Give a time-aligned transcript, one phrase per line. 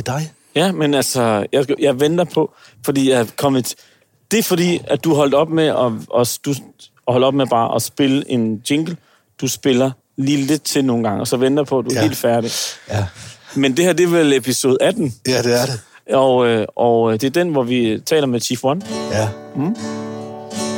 [0.00, 0.32] det er dig.
[0.54, 2.50] Ja, men altså, jeg, jeg venter på,
[2.84, 3.74] fordi jeg er kommet...
[4.30, 6.50] Det er fordi, at du holdt op med at, at, du,
[7.08, 8.96] at holde op med bare at spille en jingle.
[9.40, 12.02] Du spiller lige lidt til nogle gange, og så venter på, at du er Ja.
[12.02, 12.50] helt færdig.
[12.90, 13.06] Ja,
[13.54, 15.80] Men det her, det er vel episode 18, ja det er det.
[16.14, 19.28] og, øh, og øh, det er den, hvor vi taler med Chief One, Ja.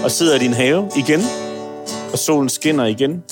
[0.05, 1.21] og sidder i din have igen,
[2.13, 3.23] og solen skinner igen.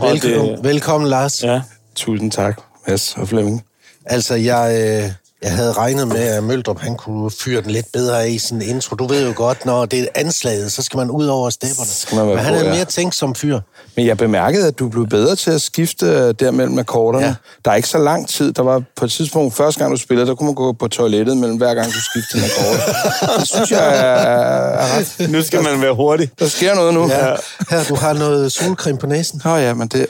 [0.00, 1.42] Og Velkommen, det- velkommen Lars.
[1.42, 1.62] Ja,
[1.94, 3.64] Tusind tak, Mads og Flemming.
[4.06, 8.22] Altså, jeg, øh, jeg havde regnet med, at Møldrup han kunne fyre den lidt bedre
[8.22, 8.96] af i en intro.
[8.96, 12.26] Du ved jo godt, når det er anslaget, så skal man ud over stepperne.
[12.28, 13.60] Men han er mere tænksom fyr.
[13.96, 17.26] Men jeg bemærkede, at du blev bedre til at skifte øh, der mellem akkorderne.
[17.26, 17.34] Ja.
[17.64, 18.52] Der er ikke så lang tid.
[18.52, 21.36] Der var på et tidspunkt, første gang du spillede, der kunne man gå på toilettet
[21.36, 22.94] mellem hver gang du skiftede en akkord.
[23.40, 25.30] det synes jeg er, ret.
[25.30, 26.30] nu skal man være hurtig.
[26.38, 27.08] Der sker noget nu.
[27.08, 27.34] Ja.
[27.70, 29.40] Her, du har noget solcreme på næsen.
[29.44, 30.06] Nå ja, men det...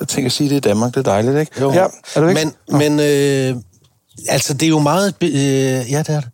[0.00, 0.94] Jeg tænker at sige, det er Danmark.
[0.94, 1.60] Det er dejligt, ikke?
[1.60, 1.72] Jo.
[1.72, 2.52] Ja, er du ikke?
[2.68, 3.62] Men, men øh,
[4.28, 5.14] altså, det er jo meget...
[5.22, 5.30] Øh,
[5.92, 6.28] ja, det er det.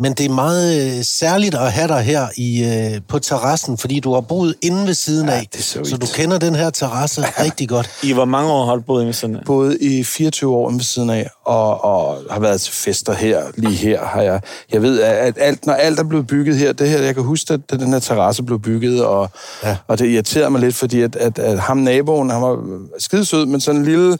[0.00, 4.00] Men det er meget øh, særligt at have dig her i, øh, på terrassen, fordi
[4.00, 5.48] du har boet inde ved siden af.
[5.52, 7.90] det er så så du kender den her terrasse rigtig godt.
[8.02, 9.42] I hvor mange år har du boet i sådan her?
[9.46, 13.74] boet i 24 år ved siden af, og, og har været til fester her, lige
[13.74, 14.40] her har jeg.
[14.72, 17.54] Jeg ved, at alt, når alt er blevet bygget her, det her, jeg kan huske,
[17.54, 19.30] at den her terrasse blev bygget, og,
[19.62, 19.68] Ja.
[19.68, 19.76] ja.
[19.88, 22.58] og det irriterede mig lidt, fordi at, at, at ham naboen, han var
[22.98, 24.18] skidesød, men sådan en lille,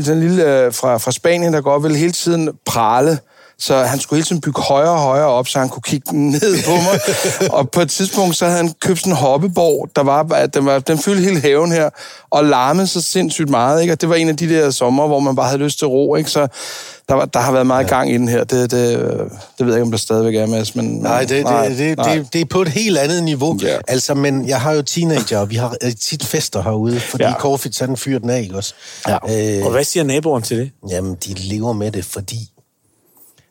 [0.00, 3.18] sådan en lille øh, fra, fra Spanien, der godt ville hele tiden prale,
[3.62, 6.64] så han skulle hele tiden bygge højere og højere op, så han kunne kigge ned
[6.64, 7.00] på mig.
[7.58, 10.66] og på et tidspunkt, så havde han købt sådan en hoppeborg, der var, at den,
[10.66, 11.90] var, den fyldte hele haven her,
[12.30, 13.80] og larmede så sindssygt meget.
[13.82, 13.92] Ikke?
[13.92, 16.14] Og det var en af de der sommer, hvor man bare havde lyst til ro.
[16.14, 16.30] Ikke?
[16.30, 16.46] Så
[17.08, 18.44] der, var, der har været meget gang i den her.
[18.44, 18.98] Det, det,
[19.58, 20.74] det ved jeg ikke, om der stadigvæk er, Mads.
[20.74, 22.14] Men, Nej, det, det, nej, det, nej.
[22.14, 23.58] det, det er på et helt andet niveau.
[23.62, 23.76] Ja.
[23.88, 27.30] Altså, men jeg har jo teenager, og vi har øh, tit fester herude, fordi ja.
[27.30, 27.38] Ja.
[27.38, 28.74] Corfitz han fyrer den af, ikke også?
[29.08, 29.58] Ja.
[29.58, 30.70] Øh, Og hvad siger naboen til det?
[30.90, 32.51] Jamen, de lever med det, fordi...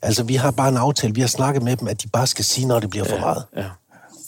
[0.01, 2.45] Altså, vi har bare en aftale, vi har snakket med dem, at de bare skal
[2.45, 3.43] sige, når det bliver for meget.
[3.57, 3.63] Ja.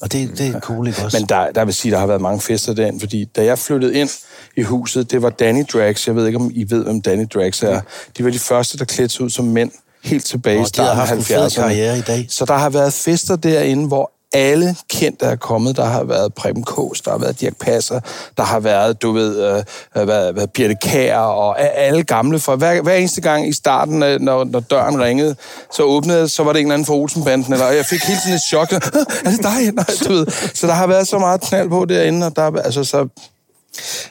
[0.02, 1.18] Og det, det er cool, ikke også?
[1.20, 3.94] Men der, der vil sige, der har været mange fester derinde, fordi da jeg flyttede
[3.94, 4.10] ind
[4.58, 6.08] i huset, det var Danny Drags.
[6.08, 7.82] Jeg ved ikke, om I ved, hvem Danny Drags er.
[8.18, 9.72] De var de første, der klædte sig ud som mænd
[10.04, 11.56] helt tilbage i starten af haft en fed 70'erne.
[11.62, 12.26] karriere i dag.
[12.30, 15.78] Så der har været fester derinde, hvor alle kendte er kommet.
[15.78, 18.00] Der har været Preben Kås, der har været Dirk Passer,
[18.38, 19.64] der har været, du ved, øh,
[19.98, 24.04] øh, hvad, hvad, Birte Kær og alle gamle for hver, hver eneste gang i starten,
[24.04, 25.36] øh, når, når døren ringede,
[25.74, 28.20] så åbnede så var det en eller anden fra Olsenbanden, eller og jeg fik helt
[28.22, 28.74] sådan et chok.
[28.74, 28.80] "Åh,
[29.26, 29.72] Er det dig?
[29.74, 30.26] Nej, du ved.
[30.54, 33.06] Så der har været så meget knald på derinde, og der, er- altså, så, der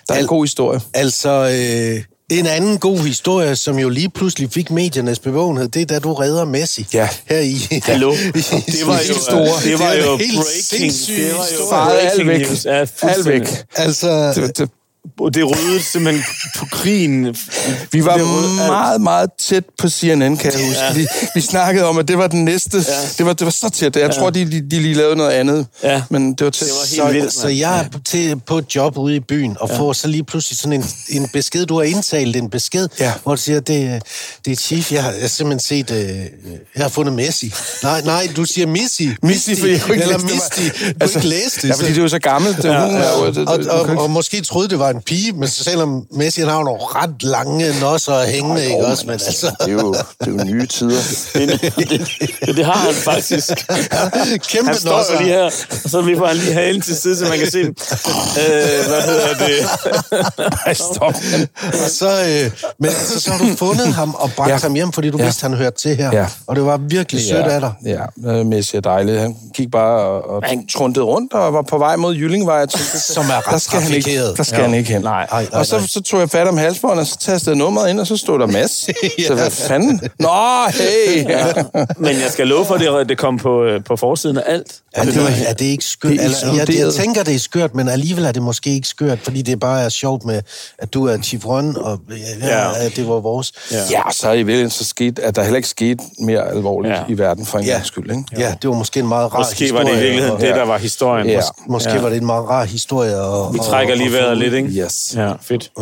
[0.08, 0.80] er en Al- god historie.
[0.94, 2.04] Altså, øh,
[2.38, 6.14] en anden god historie, som jo lige pludselig fik mediernes bevågenhed, det er, da du
[6.14, 6.86] redder Messi.
[6.94, 7.08] Ja.
[7.28, 7.80] Her i...
[7.82, 8.12] Hallo?
[8.14, 9.62] i- Det var jo, store.
[9.64, 10.92] det var Det jo breaking.
[11.06, 11.34] Det
[11.70, 12.40] var jo alt breaking væk.
[12.48, 12.64] news.
[12.64, 13.40] Ja, Alt fuldstændig.
[13.40, 13.64] væk.
[13.76, 14.70] Altså, Det, det,
[15.34, 16.24] det rydede simpelthen
[16.58, 17.36] på krigen.
[17.92, 18.56] Vi var alt.
[18.66, 20.94] meget, meget tæt på CNN, kan jeg huske.
[20.94, 22.76] Vi, vi snakkede om, at det var den næste.
[22.76, 22.82] Ja.
[23.18, 23.96] Det, var, det var så tæt.
[23.96, 25.66] Jeg tror, de, de, de lige lavede noget andet.
[25.82, 26.02] Ja.
[26.10, 26.68] Men det var tæt.
[26.68, 27.58] Det var helt så, vildt, så mand.
[27.58, 29.78] jeg er til, på et job ude i byen, og ja.
[29.78, 31.66] får så lige pludselig sådan en, en besked.
[31.66, 33.12] Du har indtalt en besked, Ja.
[33.22, 34.02] hvor du siger, det,
[34.44, 36.16] det er Chief, jeg har, jeg har simpelthen set, øh,
[36.76, 37.54] jeg har fundet Messi.
[37.82, 39.10] Nej, nej, du siger Missi.
[39.22, 40.72] Misty, fordi jeg kunne ikke Eller læse.
[40.88, 41.68] Du altså, ikke læse det.
[41.68, 42.56] Ja, fordi det var så gammelt.
[42.56, 46.06] Det, ja, hun, ja, og, og, og, måske troede, det var en pige, men selvom
[46.10, 49.06] Messi han har nogle ret lange nosser hængende, ikke også?
[49.06, 51.00] Men altså, det, er jo, det er jo nye tider.
[51.34, 51.60] Det,
[52.46, 53.48] det, det har han faktisk.
[54.52, 55.18] kæmpe Han står nosser.
[55.20, 55.44] lige her,
[55.84, 57.74] og så vil han lige halen til side, så man kan se dem.
[58.38, 59.58] Øh, hvad hedder det?
[60.66, 61.14] Ej, stop.
[61.84, 64.54] Og så, øh, men altså, så har du fundet ham og bragt ja.
[64.54, 64.60] Ja.
[64.60, 65.22] ham hjem, fordi du ja.
[65.22, 65.26] Ja.
[65.28, 66.10] vidste, han hørte til her.
[66.12, 66.26] Ja.
[66.46, 67.72] Og det var virkelig sødt af dig.
[67.84, 69.20] Ja, øh, Messi er dejlig.
[69.20, 70.42] Han gik bare og, og
[70.72, 72.66] trundede rundt og var på vej mod Jyllingvej.
[73.06, 74.36] Som er ret der skal han ikke, trafikeret.
[74.36, 74.62] Der skal Ja.
[74.62, 75.02] han ikke hen.
[75.02, 75.26] Nej.
[75.32, 75.86] Ej, nej, og så, nej.
[75.86, 78.38] så tog jeg fat om halsbåndet, og så tastede jeg nummeret ind, og så stod
[78.38, 78.88] der Mads.
[79.18, 79.24] ja.
[79.26, 80.00] Så hvad fanden?
[80.18, 80.28] Nå,
[80.70, 81.24] hey!
[81.28, 81.44] Ja.
[81.98, 84.66] Men jeg skal love for, at det, det kom på, øh, på forsiden af alt.
[84.94, 85.16] Er det,
[85.48, 86.12] er det ikke skørt?
[86.12, 86.94] Det er Eller, jeg, jeg eksploderet.
[86.94, 89.88] tænker, det er skørt, men alligevel er det måske ikke skørt, fordi det bare er
[89.88, 90.42] sjovt med,
[90.78, 92.00] at du er Chivron, og
[92.40, 92.88] ja, Ja.
[92.96, 93.52] det var vores.
[93.72, 93.76] Ja.
[93.90, 97.00] Ja, så er i virkeligheden så sket, at der heller ikke skete mere alvorligt Ja.
[97.08, 97.82] i verden for en Ja.
[97.84, 98.10] skyld.
[98.10, 98.24] Ikke?
[98.38, 99.84] Ja, det var måske en meget rar Måske historie.
[99.84, 101.26] var det i virkeligheden og, det, der var historien.
[101.26, 101.40] Ja.
[101.40, 102.00] Mås- Måske ja.
[102.00, 103.20] var det en meget rar historie.
[103.20, 104.68] Og, Vi trækker og- lige vejret lidt, ikke?
[104.72, 105.14] Yes.
[105.16, 105.72] Ja, fedt.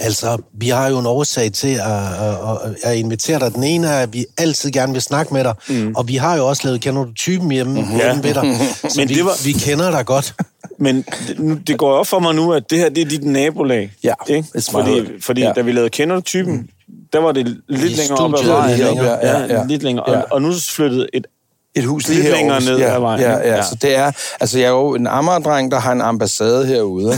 [0.00, 3.54] Altså, vi har jo en årsag til at, at, at, invitere dig.
[3.54, 5.92] Den ene er, at vi altid gerne vil snakke med dig, mm.
[5.96, 7.96] og vi har jo også lavet Kender du typen hjemme, mm-hmm.
[7.96, 8.42] hjemme ved dig.
[8.92, 10.34] Så Men vi, det var- vi kender dig godt.
[10.78, 13.24] Men det, nu- det går op for mig nu, at det her det er dit
[13.24, 13.92] nabolag.
[14.04, 14.48] Ja, ikke?
[14.70, 15.52] Fordi, fordi Ja.
[15.52, 16.68] da vi lavede Kender du typen,
[17.12, 18.70] der var det lidt I længere op ad vejen.
[18.78, 19.00] lidt ikke?
[19.02, 19.64] længere, ja, ja.
[19.68, 20.10] lidt længere.
[20.10, 20.16] Ja.
[20.20, 21.26] Og, og nu er flyttet et
[21.74, 22.38] Et hus lige Lidt herovre.
[22.60, 23.62] længere ned ja, ad vejen, Ja, ja, Ja.
[23.62, 24.12] så det er...
[24.40, 27.12] Altså, jeg er jo en Amager-dreng, der har en ambassade herude.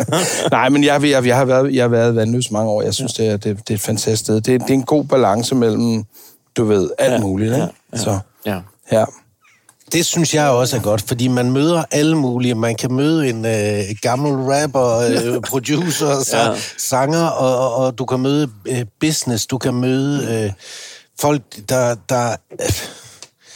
[0.50, 2.82] Nej, men jeg, jeg, jeg, har været, jeg har været i Vandløs mange år.
[2.82, 4.34] Jeg synes, det, er, det, det er et fantastisk sted.
[4.34, 6.04] Det, det er en god balance mellem,
[6.56, 7.62] du ved, alt Ja, muligt, ikke?
[7.64, 7.98] ja, ja.
[7.98, 8.58] Så, Ja.
[8.92, 9.04] ja.
[9.92, 12.54] Det synes jeg også er godt, fordi man møder alle mulige.
[12.54, 16.50] Man kan møde en øh, gammel rapper, øh, producer, så, Ja.
[16.50, 16.56] ja.
[16.78, 20.52] sanger, og, og, og du kan møde øh, business, du kan møde øh,
[21.20, 22.66] folk, der, der, øh,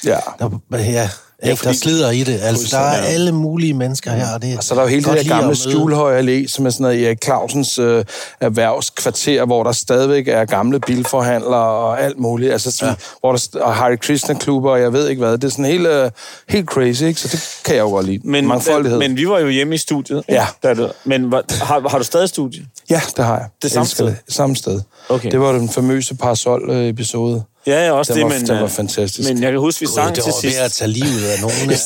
[0.05, 0.17] ja.
[0.39, 1.09] der, ja,
[1.45, 2.39] ja, fordi- der slider i det.
[2.43, 4.35] Altså, der er alle mulige mennesker her.
[4.35, 6.71] Og, det Og så er der jo hele det der gamle Skjulhøj Allé, som er
[6.71, 8.05] sådan noget Erik Clausens øh,
[8.41, 12.53] erhvervskvarter, hvor der stadigvæk er gamle bilforhandlere og alt muligt.
[12.53, 13.05] Altså, sådan, ja.
[13.21, 15.33] hvor der, og Harry Krishna klubber og jeg ved ikke hvad.
[15.33, 16.11] Det er sådan helt, øh,
[16.49, 17.21] helt crazy, ikke?
[17.21, 18.21] Så det kan jeg jo godt lide.
[18.25, 18.99] Men, Mangfoldighed.
[18.99, 20.25] men vi var jo hjemme i studiet.
[20.29, 20.43] ikke?
[20.65, 20.75] Ja.
[20.75, 22.63] Du, men har, har du stadig studie?
[22.91, 23.47] Ja, det har jeg.
[23.63, 24.07] Det samme sted?
[24.07, 24.17] Det.
[24.29, 24.81] Samme sted.
[25.09, 25.31] Okay.
[25.31, 27.43] Det var den famøse Parasol-episode.
[27.67, 28.47] Ja, ja, også Den det, var- men...
[28.49, 29.29] den var øh, fantastisk.
[29.29, 30.57] Men jeg kan huske, vi sang det til var sidst.
[30.57, 31.71] ved at tage livet af nogen.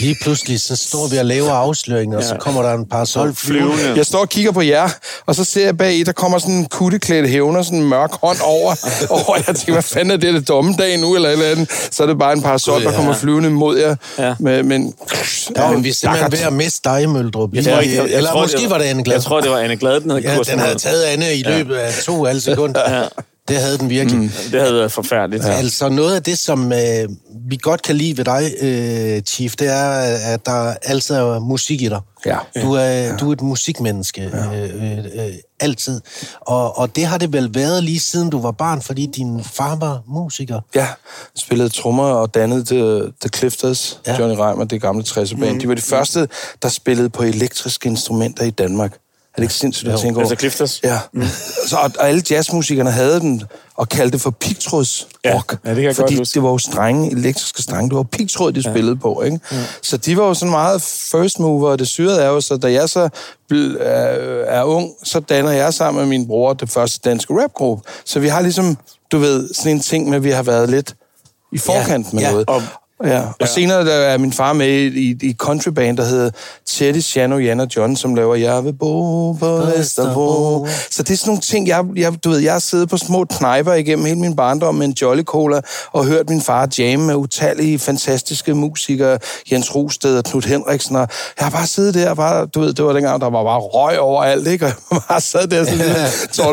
[0.00, 3.72] Lige pludselig, så står vi og laver afsløringer, og så kommer der en parasol flyvende.
[3.76, 3.96] Flyvende.
[3.96, 4.88] Jeg står og kigger på jer,
[5.26, 8.10] og så ser jeg bag i, der kommer sådan en kutteklædt hævner, sådan en mørk
[8.22, 8.74] hånd over.
[9.28, 11.70] og jeg tænker, hvad fanden er det, er det dommedag nu, eller et eller andet?
[11.90, 12.96] Så er det bare en Gud, der ja.
[12.96, 13.96] kommer flyvende mod jer.
[14.18, 14.34] Ja.
[14.38, 14.94] Med, men,
[15.56, 17.50] Ja, men vi er simpelthen ved at miste dig, Møldrup.
[17.54, 19.16] Jeg tror jeg- jeg Eller tror, måske det var det Anne Glad.
[19.16, 21.42] Jeg tror, det var Anne Glad, den havde Ja, kursen den havde taget Anne i
[21.42, 22.80] løbet af to halve sekunder.
[23.00, 23.04] ja.
[23.48, 24.20] Det havde den virkelig.
[24.20, 24.30] Mm.
[24.52, 25.44] Det havde været forfærdeligt.
[25.44, 25.50] Ja.
[25.52, 27.08] Altså noget af det, som øh,
[27.48, 29.90] vi godt kan lide ved dig, øh, Chief, det er,
[30.34, 32.00] at der altid er musik i dig.
[32.26, 32.38] Ja.
[32.62, 36.00] Du er, du er et musikmenneske, øh, øh, øh, altid.
[36.40, 39.76] Og, og det har det vel været lige siden du var barn, fordi din far
[39.76, 40.60] var musiker.
[40.74, 40.86] Ja,
[41.36, 44.12] spillede trommer og dannede The, The Clifters, Ja.
[44.12, 44.18] ja.
[44.18, 45.52] Johnny Reimer, det gamle 60'er-band.
[45.54, 45.60] Mm.
[45.60, 46.28] De var de første,
[46.62, 48.96] der spillede på elektriske instrumenter i Danmark.
[49.30, 50.30] Er det ikke sindssygt at tænke over?
[50.30, 50.80] Altså Clifters?
[50.84, 50.98] Ja.
[51.66, 53.42] Så, og, og alle jazzmusikerne havde den,
[53.76, 55.34] og kaldte det for pigtråds Ja.
[55.36, 55.58] rock.
[55.64, 56.34] Ja, det kan jeg fordi godt huske.
[56.34, 57.88] det var jo strenge, elektriske strenge.
[57.88, 59.40] Det var pigtråd, de spillede på, ikke?
[59.82, 62.72] Så de var jo sådan meget first mover, og det syrede er jo, så da
[62.72, 63.08] jeg så
[63.52, 63.76] bl-
[64.46, 67.82] er, ung, så danner jeg sammen med min bror det første danske rapgruppe.
[68.04, 68.76] Så vi har ligesom,
[69.12, 70.94] du ved, sådan en ting med, at vi har været lidt
[71.52, 72.30] i forkant med ja.
[72.30, 72.46] noget.
[72.48, 72.62] Og-
[73.04, 73.46] Ja, og ja.
[73.46, 76.30] senere der er min far med i, i, countryband, der hedder
[76.66, 80.66] Teddy, Shano, Jan og John, som laver Jeg vil bo på Vesterbro.
[80.90, 83.24] Så det er sådan nogle ting, jeg, jeg, du ved, jeg har siddet på små
[83.24, 85.60] knejper igennem hele min barndom med en Jolly Cola,
[85.92, 89.18] og hørt min far jamme med utallige fantastiske musikere,
[89.52, 91.08] Jens Rosted og Knud Henriksen, og
[91.38, 93.58] jeg har bare siddet der, og bare, du ved, det var dengang, der var bare
[93.60, 94.66] røg overalt, ikke?
[94.66, 95.96] Og jeg bare sad der sådan en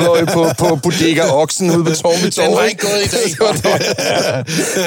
[0.04, 3.78] 12-årig på, på Bodega Oksen ude på Tornby Den var ikke gået i dag.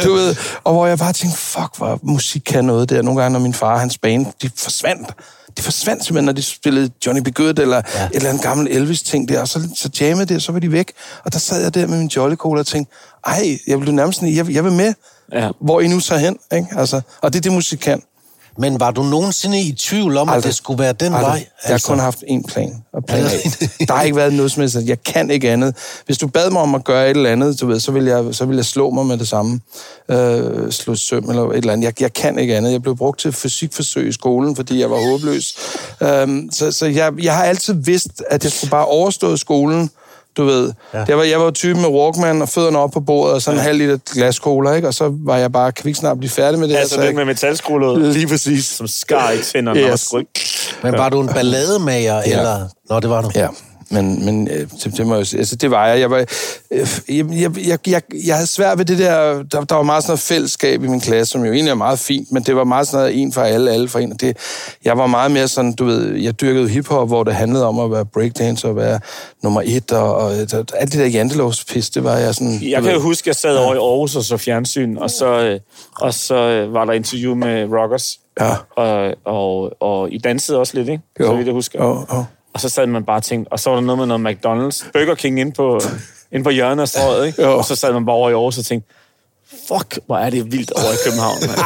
[0.04, 3.02] Du ved, og hvor jeg bare tænkte, fuck, hvor musik kan noget der.
[3.02, 5.08] Nogle gange, når min far og hans bane, de forsvandt.
[5.56, 7.34] De forsvandt simpelthen, når de spillede Johnny B.
[7.34, 8.04] Good, eller ja.
[8.04, 10.72] et eller andet gammel Elvis-ting der, og så, så jammede det, og så var de
[10.72, 10.92] væk.
[11.24, 12.94] Og der sad jeg der med min Jolly Cola og tænkte,
[13.26, 14.94] ej, jeg vil nærmest sådan, jeg, jeg vil med,
[15.32, 15.50] Ja.
[15.60, 16.36] hvor I nu tager hen.
[16.54, 16.66] Ikke?
[16.76, 18.02] Altså, og det er det, musik kan.
[18.60, 21.30] Men var du nogensinde i tvivl om, at det skulle være den Aldrig.
[21.30, 21.46] vej?
[21.64, 22.84] Jeg har kun haft én plan.
[22.92, 23.28] Og plan A.
[23.88, 24.76] Der har ikke været noget som helst.
[24.84, 25.76] Jeg kan ikke andet.
[26.06, 28.24] Hvis du bad mig om at gøre et eller andet, du ved, så vil jeg,
[28.32, 29.60] så vil jeg slå mig med det samme.
[30.10, 31.84] Øh, slå søm eller et eller andet.
[31.84, 32.72] Jeg, jeg kan ikke andet.
[32.72, 35.54] Jeg blev brugt til fysikforsøg i skolen, fordi jeg var håbløs.
[36.00, 39.90] Øh, så så jeg, jeg har altid vidst, at jeg skulle bare overstå skolen,
[40.40, 40.72] du ved.
[40.94, 41.04] Ja.
[41.08, 43.64] Jeg, var, jeg var typen med Walkman og fødderne op på bordet, og sådan en
[43.64, 44.88] halv liter glas cola, ikke?
[44.88, 46.76] Og så var jeg bare, kan vi ikke snart blive færdig med det?
[46.76, 48.64] Altså så det jeg, med metalskruelåget, Lige præcis.
[48.64, 49.86] som skar i tænderne yes.
[49.86, 50.00] og Yes.
[50.00, 50.26] skryg.
[50.82, 52.22] Men var du en ballademager, ja.
[52.22, 52.68] eller...
[52.90, 53.30] Nå, det var du.
[53.34, 53.48] Ja,
[53.90, 56.00] men, men det, det, må jeg, altså, det var jeg.
[56.00, 56.24] Jeg, var,
[56.70, 59.42] øh, jeg, jeg, jeg, jeg, jeg havde svært ved det der...
[59.42, 61.98] Der, der var meget sådan noget fællesskab i min klasse, som jo egentlig er meget
[61.98, 64.12] fint, men det var meget sådan noget en for alle, alle for en.
[64.12, 64.36] Og det,
[64.84, 67.90] jeg var meget mere sådan, du ved, jeg dyrkede hiphop, hvor det handlede om at
[67.90, 69.00] være breakdancer og være
[69.42, 72.58] nummer et, og, og, og alt det der jantelovspis, det var jeg sådan...
[72.62, 75.60] Jeg kan jo huske, jeg sad over i Aarhus og så fjernsyn, og så, øh,
[76.00, 78.20] og så øh, var der interview med Rockers.
[78.40, 78.54] Ja.
[78.76, 81.02] Og, og, og I dansede også lidt, ikke?
[81.20, 81.84] Så vidt jeg husker.
[81.84, 82.24] Jo, jo.
[82.54, 84.90] Og så sad man bare og tænkte, og så var der noget med noget McDonald's,
[84.92, 85.80] Burger King inde på,
[86.32, 87.42] inde på hjørnet af strøget, ikke?
[87.42, 87.56] Jo.
[87.58, 88.92] Og så sad man bare over i Aarhus og tænkte,
[89.72, 91.58] fuck, hvor er det vildt over i København, mand.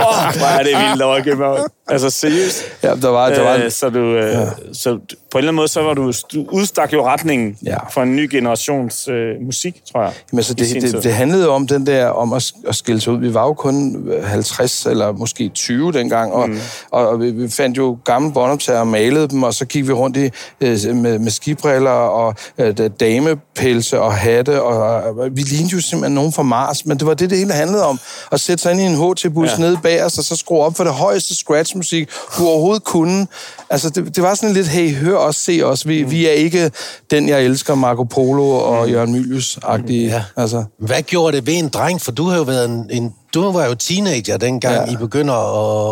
[0.00, 1.58] fuck, hvor er det vildt over i København.
[1.88, 2.62] Altså, seriøst.
[2.82, 4.46] Ja, der var, der var, Øh, så, du, øh, ja.
[4.72, 4.90] så
[5.30, 7.76] på en eller anden måde, så var du, du udstak jo retningen Ja.
[7.92, 10.12] for en ny generations øh, musik, tror jeg.
[10.32, 13.00] Men altså, i sin det, det, det handlede om den der, om at, at skille
[13.00, 13.18] sig ud.
[13.18, 16.58] Vi var jo kun 50 eller måske 20 dengang, og, mm.
[16.90, 19.92] og, og vi, vi fandt jo gamle båndoptager og malede dem, og så gik vi
[19.92, 20.30] rundt i,
[20.60, 26.14] øh, med, med skibriller og øh, damepelse og hatte, og, og vi lignede jo simpelthen
[26.14, 28.00] nogen fra Mars, men det var det, det hele handlede om.
[28.32, 29.56] At sætte sig ind i en HT-bus Ja.
[29.56, 32.08] nede bag os, og så skrue op for det højeste scratch-musik,
[32.38, 33.26] du overhovedet kunne.
[33.70, 35.88] Altså, det, det var sådan lidt, hey, hør os, se os.
[35.88, 36.10] Vi, mm.
[36.10, 36.70] vi er ikke
[37.10, 38.92] den, jeg elsker, Marco Polo og mm.
[38.92, 40.06] Jørgen Mylius-agtige.
[40.08, 40.22] Ja.
[40.36, 42.00] Altså, Hvad gjorde det ved en dreng?
[42.00, 44.80] For du har jo været en, en du var jo teenager dengang, Ja.
[44.84, 44.92] ja.
[44.92, 45.34] I begynder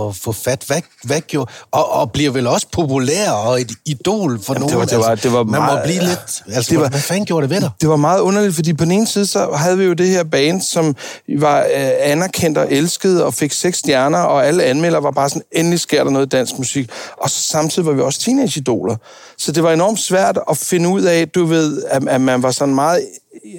[0.08, 0.64] at få fat.
[0.66, 1.50] Hvad, hvad gjorde...
[1.72, 4.78] Og, og bliver vel også populær og et idol for Jamen, det nogen.
[4.78, 6.42] var- det var- altså, det var Man meget- må blive lidt...
[6.56, 7.70] Altså, Det var, hvad fanden gjorde det ved dig?
[7.80, 10.24] det var meget underligt, fordi på den ene side, så havde vi jo det her
[10.24, 10.96] band, som
[11.38, 15.42] var øh, anerkendt og elsket og fik seks stjerner, og alle anmeldere var bare sådan,
[15.52, 16.90] endelig sker der noget dansk musik.
[17.22, 18.96] Og så samtidig var vi også teenageidoler.
[19.38, 22.50] Så det var enormt svært at finde ud af, du ved, at, at man var
[22.50, 23.00] sådan meget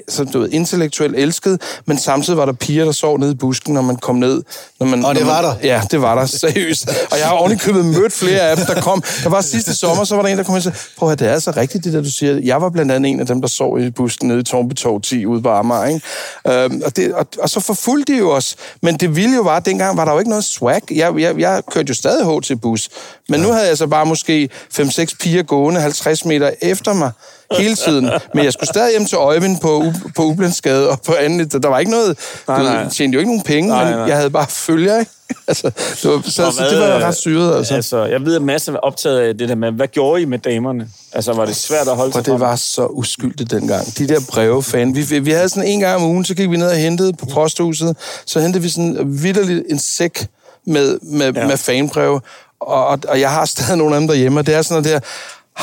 [0.10, 3.74] så, du ved, intellektuelt elsket, men samtidig var der piger, der sov nede i busken,
[3.74, 4.44] når man kom ned.
[4.80, 5.68] Når man, Og det når man, var der?
[5.68, 6.90] Ja, det var der, seriøst.
[7.12, 9.04] Og jeg har ovenikøbet mødt flere af dem, der kom.
[9.24, 11.28] Der var sidste sommer, så var der en, der kom og sagde, prøv at det
[11.28, 12.40] er altså rigtigt, det der, du siger.
[12.44, 15.02] Jeg var blandt andet en af dem, der sov i busken nede i Tornby Torv
[15.02, 15.86] 10 ude på Amager.
[15.86, 16.02] Ikke?
[16.48, 18.56] Øhm, og, det, og, og, så forfulgte de jo os.
[18.82, 20.82] Men det ville jo var, at dengang var der jo ikke noget swag.
[20.92, 22.90] Jeg, jeg, jeg kørte jo stadig HT-bus.
[23.30, 27.12] Men nu havde jeg så bare måske 5-6 piger gående 50 meter efter mig
[27.52, 28.10] hele tiden.
[28.34, 31.64] Men jeg skulle stadig hjem til Øjvind på, U- på Ublandsgade og på andet.
[31.64, 32.18] Der var ikke noget...
[32.48, 32.72] Nej, nej.
[32.74, 34.08] Jeg tjente jo ikke nogen penge, Nej, men nej.
[34.08, 35.12] jeg havde bare følger, ikke?
[35.48, 37.76] Altså, det var, så, så det var hvad, ret syret, altså.
[37.76, 38.06] altså.
[38.06, 40.88] Jeg ved, at masser var optaget af det der med, hvad gjorde I med damerne?
[41.14, 43.98] Altså, var det svært at holde sig Og det fra var så uskyldigt dengang.
[43.98, 44.96] De der breve, fan.
[44.96, 47.26] Vi, vi, havde sådan en gang om ugen, så gik vi ned og hentede på
[47.26, 47.98] posthuset.
[48.26, 50.28] Så hentede vi sådan vidderligt en sæk
[50.66, 51.48] med, med, Ja.
[51.48, 52.22] med fanbreve.
[52.60, 54.40] Og, og, og jeg har stadig nogle af dem derhjemme.
[54.40, 55.08] Og det er sådan noget der...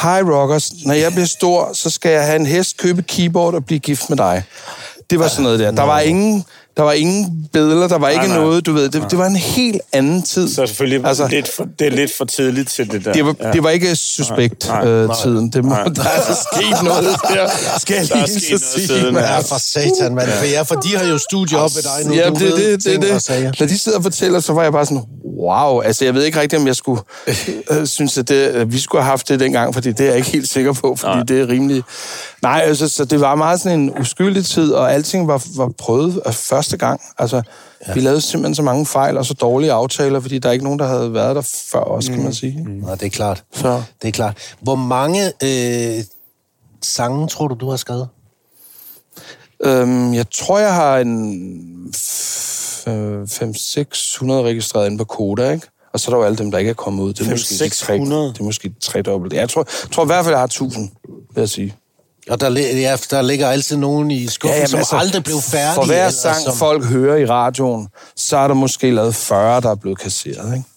[0.03, 3.65] Hej Rockers, når jeg bliver stor, så skal jeg have en hest, købe keyboard og
[3.65, 4.43] blive gift med dig.
[5.11, 5.71] Det var sådan noget der.
[5.71, 6.45] Der var ingen,
[6.77, 8.39] der var ingen billeder, der var ikke nej.
[8.39, 8.89] noget, du ved.
[8.89, 10.49] Det, det var en helt anden tid.
[10.49, 13.13] Så selvfølgelig, altså, lidt for, det er lidt for tidligt til det der.
[13.13, 13.53] Det var, ja.
[13.53, 15.51] det var ikke suspekt Nej, øh, nej, tiden.
[15.51, 15.85] Det må, nej.
[15.97, 17.49] der er altså sket noget der.
[17.79, 18.87] Skal jeg lige sket så noget sige.
[18.87, 19.39] siden, ja.
[19.39, 20.29] For satan, mand.
[20.29, 22.15] For, ja, for de har jo studie op ved dig nu.
[22.15, 23.23] Ja, det, det, det, ting det.
[23.23, 23.53] sager.
[23.53, 25.03] Da de sidder og fortæller, så var jeg bare sådan,
[25.41, 25.81] wow.
[25.81, 27.03] Altså, jeg ved ikke rigtigt, om jeg skulle
[27.71, 30.17] øh, synes, at det, at vi skulle have haft det dengang, fordi det er jeg
[30.17, 31.25] ikke helt sikker på, fordi Nej.
[31.25, 31.83] det er rimelig...
[32.43, 36.21] Nej, altså, så det var meget sådan en uskyldig tid, og alting var, var prøvet
[36.27, 36.35] af
[36.65, 37.01] første gang.
[37.19, 37.43] Altså,
[37.89, 37.93] ja.
[37.93, 40.79] vi lavede simpelthen så mange fejl og så dårlige aftaler, fordi der er ikke nogen,
[40.79, 41.43] der havde været der
[41.73, 42.63] før os, kan man sige.
[42.67, 42.71] Mm.
[42.71, 43.45] Nå, det er klart.
[43.53, 43.83] Så.
[44.03, 44.55] Det er klart.
[44.61, 46.05] Hvor mange øh,
[46.83, 48.09] sange tror du, du har skrevet?
[49.65, 52.87] Øhm, jeg tror, jeg har en 5-600
[54.33, 55.67] registreret inde på Koda, ikke?
[55.93, 57.13] Og så er der jo alle dem, der ikke er kommet ud.
[57.13, 58.29] Det er måske de tre- 500?
[58.29, 59.33] Det er måske tre dobbelt.
[59.33, 60.91] Jeg tror, jeg tror i hvert fald, jeg har 1000,
[61.35, 61.75] vil jeg sige.
[62.31, 65.37] Og der, ja, der ligger altid nogen i skuffen, ja, jamen, som altså, aldrig blev
[65.41, 65.75] færdige.
[65.75, 66.57] For hver sang, som...
[66.57, 70.69] folk hører i radioen, så er der måske lavet 40, der er blevet kasseret, ikke?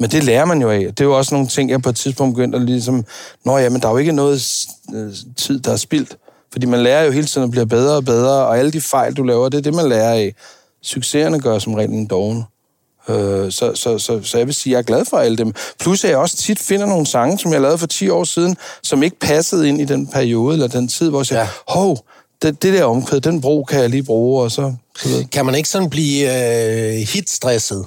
[0.00, 0.80] Men det lærer man jo af.
[0.80, 3.04] Det er jo også nogle ting, jeg på et tidspunkt begyndte at ligesom...
[3.44, 6.16] Nå ja, men der er jo ikke noget øh, tid, der er spildt.
[6.52, 9.14] Fordi man lærer jo hele tiden at blive bedre og bedre, og alle de fejl,
[9.14, 10.34] du laver, det er det, man lærer af.
[10.82, 12.44] Succeserne gør som regel en doven.
[13.08, 15.54] Øh, så, så, så, så jeg vil sige, at jeg er glad for alle dem.
[15.80, 18.56] Plus at jeg også tit finder nogle sange, som jeg lavede for 10 år siden,
[18.82, 21.48] som ikke passede ind i den periode eller den tid, hvor jeg siger, Ja.
[21.68, 21.98] hov,
[22.42, 24.74] det, det der omkvæd, den bro kan jeg lige bruge, og så...
[24.98, 25.24] så ved.
[25.24, 27.86] Kan man ikke sådan blive øh, hitstresset?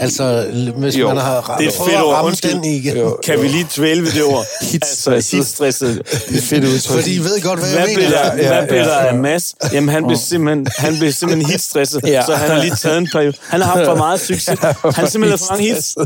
[0.00, 2.50] Altså, hvis Jo, man har det er fedt at ramme Undskyld.
[2.54, 2.96] den igen.
[2.96, 3.18] Jo.
[3.24, 4.44] Kan vi lige dvæle ved det ord?
[4.72, 6.02] Altså, hitstresset.
[6.28, 6.96] Det er fedt udtryk.
[6.96, 8.10] Fordi I ved godt, hvad, Hvad jeg mener.
[8.10, 9.06] der, Ja, hvad blev ja, der ja.
[9.08, 9.54] af Mads?
[9.72, 12.22] Jamen, han blev simpelthen, han blev simpelthen hitstresset, Ja.
[12.26, 13.36] så han har lige taget en periode.
[13.48, 14.48] Han har haft for meget succes.
[14.60, 15.96] Han har simpelthen for mange hits.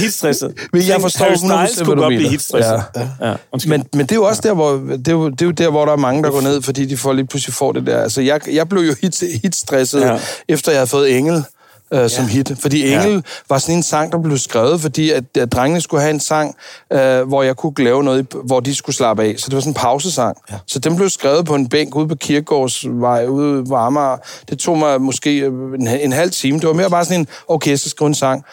[0.00, 0.52] Hitstresset.
[0.72, 2.82] Men jeg forstår Harry 100% Styles kunne godt blive hitstresset.
[2.96, 3.28] Ja.
[3.28, 3.34] Ja.
[3.66, 5.70] Men, men det er jo også der, hvor, det er jo, det er jo der,
[5.70, 8.02] hvor der er mange, der går ned, fordi de får lige pludselig får det der.
[8.02, 10.18] Altså, jeg, jeg blev jo hit, hitstresset, ja.
[10.48, 11.44] efter jeg havde fået Engel
[11.92, 12.52] øh, som hit.
[12.60, 13.20] Fordi Engel ja.
[13.48, 16.56] var sådan en sang, der blev skrevet, fordi at, at drengene skulle have en sang,
[16.92, 19.34] øh, hvor jeg kunne lave noget, hvor de skulle slappe af.
[19.38, 20.36] Så det var sådan en pausesang.
[20.50, 20.56] Ja.
[20.66, 24.16] Så den blev skrevet på en bænk ude på Kirkegårdsvej, ude på Amager.
[24.48, 26.58] Det tog mig måske øh, en, en halv time.
[26.58, 28.44] Det var mere bare sådan en, okay, jeg skal skrive en sang.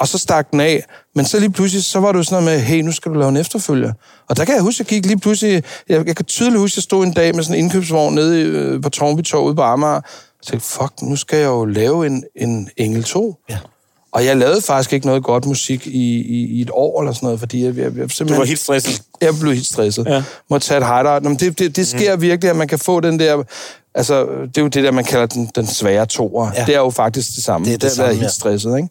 [0.00, 0.84] Og så stak den af.
[1.14, 3.28] Men så lige pludselig, så var jo sådan noget med, hey, nu skal du lave
[3.28, 3.92] en efterfølger.
[4.28, 5.64] Og der kan jeg huske, jeg gik lige pludselig...
[5.88, 8.82] Jeg, jeg kan tydeligt huske, jeg stod en dag med sådan en indkøbsvogn nede øh,
[8.82, 10.00] på Tornby ude på Amager.
[10.42, 13.36] Og tænkte, fuck, nu skal jeg jo lave en, en Engel 2.
[13.50, 13.58] Ja.
[14.12, 17.26] Og jeg lavede faktisk ikke noget godt musik i, i, i et år eller sådan
[17.26, 18.28] noget, fordi jeg, jeg, jeg simpelthen...
[18.28, 19.02] Du var hitstresset.
[19.20, 20.06] Jeg blev helt stresset.
[20.06, 20.14] Ja.
[20.14, 20.22] Ja.
[20.50, 21.22] Må tage et.
[21.22, 22.22] Nå, men det, det, det sker mm.
[22.22, 23.42] virkelig, at man kan få den der...
[23.94, 26.46] Altså, det er jo det der, man kalder den, den svære toer.
[26.46, 26.60] Ja.
[26.60, 26.66] Ja.
[26.66, 27.66] Det er jo faktisk det samme.
[27.66, 28.18] Det er det være samme, ja.
[28.18, 28.88] helt stresset, ikke?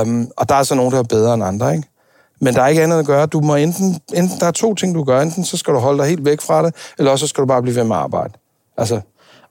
[0.00, 1.88] Um, og der er så nogen, der er bedre end andre, ikke?
[2.40, 3.26] Men der er ikke andet at gøre.
[3.26, 5.20] Du må enten, enten, der er to ting, du gør.
[5.20, 7.46] Enten så skal du holde dig helt væk fra det, eller også så skal du
[7.46, 8.32] bare blive ved med at arbejde.
[8.76, 9.00] Altså,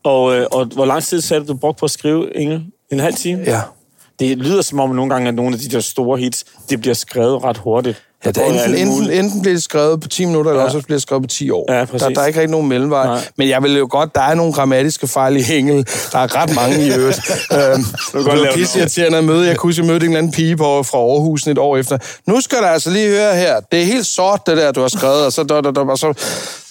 [0.08, 2.66] Og, øh, og hvor lang tid sagde du, du brugte på at skrive, Inge?
[2.92, 3.44] En halv time?
[3.46, 3.62] ja.
[4.20, 6.94] Det lyder som om nogle gange, at nogle af de der store hits, det bliver
[6.94, 8.04] skrevet ret hurtigt.
[8.28, 10.66] Ja, der enten, enten, enten bliver det skrevet på 10 minutter, eller Ja.
[10.66, 11.74] også bliver det skrevet på 10 år.
[11.74, 12.02] Ja, præcis.
[12.02, 13.06] der, der er ikke rigtig nogen mellemvej.
[13.06, 13.20] Nej.
[13.38, 15.88] Men jeg vil jo godt, der er nogle grammatiske fejl i engel.
[16.12, 17.20] Der er ret mange i øvrigt.
[17.54, 19.48] øhm, godt det var pisse irriterende at møde.
[19.48, 21.98] Jeg kunne huske, jeg mødte en eller anden pige på, fra Aarhus et år efter.
[22.26, 23.60] Nu skal der altså lige høre her.
[23.72, 25.26] Det er helt sort, det der, du har skrevet.
[25.26, 26.14] Og så, der, der, der, og så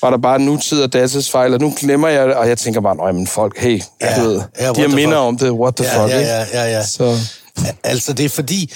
[0.02, 2.34] var der bare nutid og datasfejl, og nu glemmer jeg det.
[2.34, 5.16] Og jeg tænker bare, nej, men folk, hey, Ja, du ved, ja, de har minder
[5.16, 5.26] fuck?
[5.26, 5.50] om det.
[5.50, 6.86] What the Ja, fuck, ja, ja, ja, ja.
[6.86, 7.16] Så,
[7.84, 8.72] Altså, det er fordi,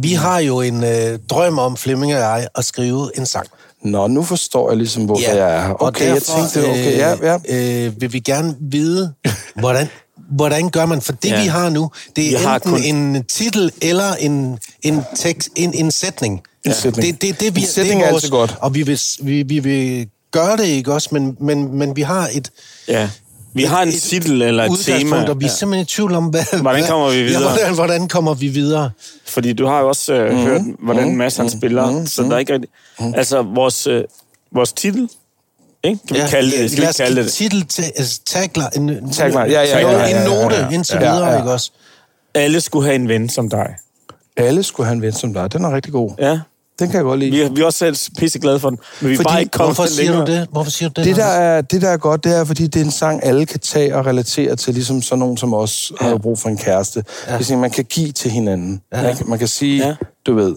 [0.00, 3.46] vi har jo en øh, drøm om, Flemming og jeg, at skrive en sang.
[3.82, 5.72] nå, nu forstår jeg ligesom, hvorfor jeg er her.
[5.74, 7.38] og Okay, jeg tænkte, okay, ja, ja.
[7.86, 9.12] Øh, vil vi gerne vide,
[9.60, 9.88] hvordan,
[10.30, 11.00] hvordan gør man?
[11.00, 11.42] For det, Ja.
[11.42, 15.74] vi har nu, det er har enten kun- en titel eller en, en, tekst, en,
[15.74, 16.40] en sætning.
[16.64, 17.06] En sætning.
[17.06, 18.56] Det, det, det, vi, En sætning det er vores- altid godt.
[18.60, 21.08] Og vi vil, vi, vi vil gøre det, ikke også?
[21.12, 22.50] Men, men, men vi har et...
[22.88, 23.08] Ja.
[23.54, 25.16] Vi har en titel eller et tema.
[25.30, 25.54] Og vi er Ja.
[25.54, 27.42] simpelthen i tvivl om, hvad, Hvordan kommer vi Ja, videre?
[27.42, 28.90] hvordan, hvordan kommer vi videre?
[29.26, 30.46] Fordi du har jo også øh, mm-hmm.
[30.46, 32.06] hørt, hvordan Mads han spiller, mm-hmm.
[32.06, 32.70] så der er ikke rigtig...
[33.14, 34.04] Altså, vores, øh,
[34.54, 35.08] vores titel,
[35.84, 35.98] ikke?
[36.08, 36.70] Kan vi ja, kalde det?
[36.70, 37.32] Skal lad os kalde det?
[37.32, 40.62] titel til altså, tagline, en, Tagline, ja, ja, ja, ja, ja, ja, en note ja,
[40.62, 40.70] ja.
[40.70, 41.38] indtil Ja, videre, ja.
[41.38, 41.70] ikke også?
[42.34, 43.74] Alle skulle have en ven som dig.
[44.36, 45.52] Alle skulle have en ven som dig.
[45.52, 46.10] Den er rigtig god.
[46.18, 46.38] Ja.
[46.78, 47.30] Den kan jeg godt lide.
[47.30, 49.40] Vi er, vi er også selv pisse glade for den, men vi er Fordi- bare
[49.40, 50.26] ikke kommet Hvorfor siger længere.
[50.26, 50.48] du det?
[50.52, 51.04] Hvorfor siger du det?
[51.08, 53.46] Det der, er, det, der er godt, det er, fordi det er en sang, alle
[53.46, 56.06] kan tage og relatere til, ligesom sådan nogen som os ja.
[56.08, 57.04] har brug for en kæreste.
[57.26, 57.32] Ja.
[57.32, 58.80] Det er sådan, man kan give til hinanden.
[58.94, 59.02] Ja.
[59.02, 59.94] Man, kan, man kan sige, Ja.
[60.26, 60.54] du ved,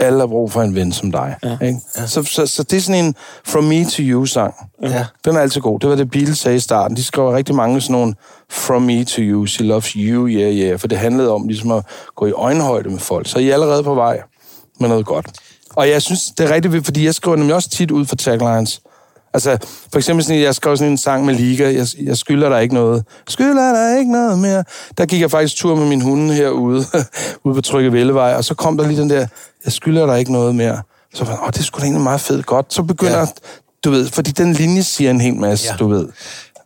[0.00, 1.34] alle har brug for en ven som dig.
[1.44, 1.58] Ja.
[1.66, 1.78] Ikke?
[1.96, 2.06] Ja.
[2.06, 3.14] Så, så, så det er sådan en
[3.46, 4.54] from me to you sang.
[4.82, 5.04] Ja.
[5.24, 5.80] Den er altid god.
[5.80, 6.96] Det var det, Beatles sagde i starten.
[6.96, 8.14] De skrev rigtig mange sådan nogle
[8.50, 10.78] from me to you, she loves you, yeah, yeah.
[10.80, 11.84] For det handlede om ligesom at
[12.16, 13.28] gå i øjenhøjde med folk.
[13.28, 14.20] Så I er allerede på vej
[14.80, 15.26] med noget godt.
[15.76, 18.16] Og jeg synes, det er rigtig vildt, fordi jeg skriver nemlig også tit ud for
[18.16, 18.80] taglines.
[19.34, 19.58] Altså,
[19.92, 22.74] for eksempel sådan, jeg skrev sådan en sang med Liga, jeg, jeg skylder dig ikke
[22.74, 23.04] noget.
[23.28, 24.64] Skylder dig ikke noget mere.
[24.98, 26.84] Der gik jeg faktisk tur med min hunde herude,
[27.44, 29.26] ude på Trygge Vellevej, og så kom der lige den der,
[29.64, 30.82] jeg skylder dig ikke noget mere.
[31.14, 32.74] Så var jeg, åh, det skulle da egentlig meget fedt godt.
[32.74, 33.26] Så begynder, Ja.
[33.84, 35.76] du ved, fordi den linje siger en hel masse, Ja.
[35.76, 36.08] du ved.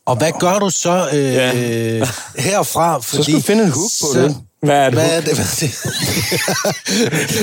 [0.07, 1.53] Og hvad gør du så øh, Ja.
[2.51, 2.99] herfra?
[2.99, 4.37] Fordi, skal du finde en hook på så, det.
[4.63, 4.93] Hvad er det?
[4.95, 5.35] Hvad er det?
[5.35, 5.75] Hvad er det?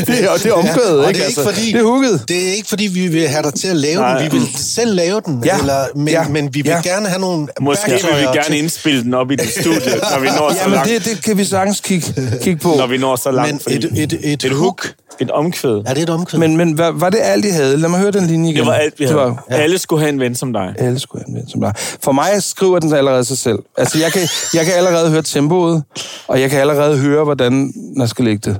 [0.08, 1.18] Det er, det er omkvædet, og ikke?
[1.20, 2.24] Det er, ikke altså, fordi, det er hooket.
[2.28, 4.18] det er ikke fordi, vi vil have dig til at lave Nej.
[4.24, 4.32] den.
[4.32, 5.44] Vi vil selv lave den.
[5.46, 5.58] Ja.
[5.60, 6.28] Eller, men, Ja.
[6.28, 6.82] men vi vil Ja.
[6.82, 9.80] gerne have nogle Måske vil vi gerne til- indspille den op i det studie,
[10.12, 10.90] når vi når så Jamen, langt.
[10.90, 12.74] det, det kan vi sagtens kigge, kigge på.
[12.78, 13.52] Når vi når så langt.
[13.52, 14.92] Men fordi- et, et, et, et hook.
[15.20, 15.84] Et omkvæd.
[15.86, 16.40] Er det et omkvæd?
[16.40, 17.78] Men, men var, var det alt, I havde?
[17.78, 18.60] Lad mig høre den linje igen.
[18.60, 19.26] Det var alt, vi Det havde.
[19.26, 20.74] var- Alle skulle have en ven som dig.
[20.78, 21.74] Alle skulle have en ven som dig.
[22.04, 23.60] For mig skriver den allerede sig selv.
[23.78, 24.22] Altså, jeg kan,
[24.54, 25.84] jeg kan allerede høre tempoet,
[26.28, 28.58] og jeg kan allerede høre, hvordan jeg skal lægge det.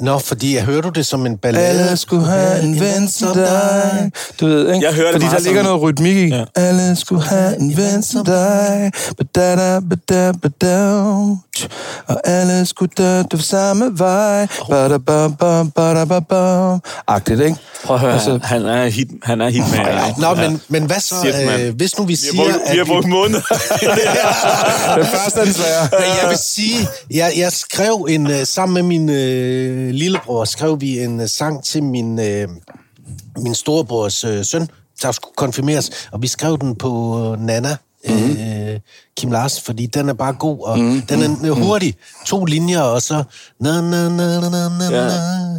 [0.00, 1.66] Nå, fordi jeg hører du det som en ballade?
[1.66, 4.10] Alle skulle have en ven som dig.
[4.40, 4.86] Du ved, ikke?
[4.86, 6.28] Jeg hører det Fordi der meget ligger noget rytmik i.
[6.28, 6.36] Ja.
[6.36, 6.44] Ja.
[6.56, 8.92] Alle skulle have en ven som dig.
[9.18, 10.92] Badada, badada, badada.
[12.06, 14.46] Og alle skulle dø du samme vej.
[14.70, 16.80] Bada, bam, bam, bada, bam, bam.
[17.08, 17.56] Agtigt, ikke?
[17.84, 20.06] Prøv at høre, Altså- han er hit, han er hitmager.
[20.08, 20.20] ikke?
[20.20, 21.14] Nå, men, men hvad så,
[21.58, 23.40] øh, hvis nu vi Vi siger, har brugt, vi har brugt måneder.
[24.96, 25.88] Den første er den svære.
[25.92, 30.80] Men jeg vil sige, jeg, jeg skrev en, øh, sammen med min øh, lillebror, skrev
[30.80, 32.48] vi en øh, sang til min, øh,
[33.38, 34.68] min storebrors øh, søn,
[35.02, 37.76] der skulle konfirmeres, og vi skrev den på øh, Nana,
[38.08, 38.30] mm-hmm.
[38.30, 38.80] øh,
[39.16, 41.02] Kim Lars, fordi den er bare god, og mm-hmm.
[41.02, 41.94] den er øh, hurtig.
[42.26, 43.24] To linjer, og så...
[43.60, 45.10] Na, na, na, na, na, na,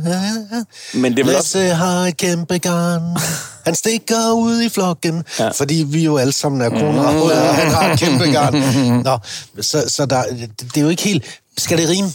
[0.10, 0.64] Ja.
[0.94, 3.18] Men det Lasse har et kæmpe garn.
[3.66, 5.50] Han stikker ud i flokken, Ja.
[5.50, 8.54] fordi vi jo alle sammen er kroner, og han har et kæmpe garn.
[9.08, 9.18] Nå,
[9.62, 11.24] så, så der, det, det er jo ikke helt...
[11.58, 12.10] Skal det rime?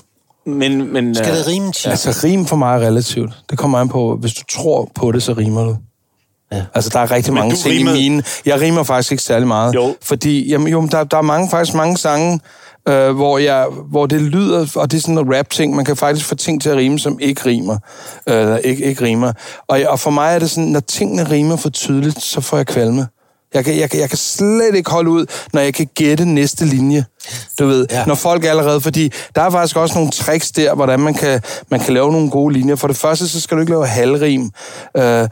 [0.47, 1.91] Men, men, Skal øh, det rime, Chip?
[1.91, 3.33] Altså, rim for mig er relativt.
[3.51, 5.77] Det kommer an på, hvis du tror på det, så rimer du.
[6.53, 6.63] Ja.
[6.75, 8.23] Altså, der er rigtig Men mange ting rimede- i mine.
[8.47, 9.75] Jeg rimer faktisk ikke særlig meget.
[9.75, 9.95] Jo.
[10.03, 12.41] Fordi, jamen, jo, der, der er mange, faktisk mange sange,
[12.89, 16.27] øh, hvor, jeg, hvor det lyder, og det er sådan en rap-ting, man kan faktisk
[16.27, 17.79] få ting til at rime, som ikke rimer.
[18.29, 19.33] Øh, Eller ikke, ikke rimer.
[19.69, 22.67] Og, og for mig er det sådan, når tingene rimer for tydeligt, så får jeg
[22.67, 23.07] kvalme.
[23.55, 27.05] Jeg kan, jeg, jeg kan slet ikke holde ud, når jeg kan gætte næste linje.
[27.59, 28.05] Du ved, ja.
[28.07, 28.81] Når folk allerede...
[28.81, 32.31] Fordi der er faktisk også nogle tricks der, hvordan man kan, man kan lave nogle
[32.31, 32.77] gode linjer.
[32.77, 34.51] For det første, så skal du ikke lave halvrim.
[34.97, 35.29] Øh,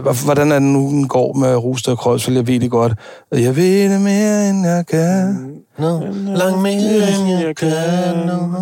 [0.00, 2.36] hvordan er det nu, den går med Rosted og Kreuzfeldt?
[2.36, 2.92] Jeg ved det godt.
[3.32, 5.48] Jeg ved det mere, end jeg kan.
[5.78, 6.00] No,
[6.36, 7.70] lang mere end jeg kan.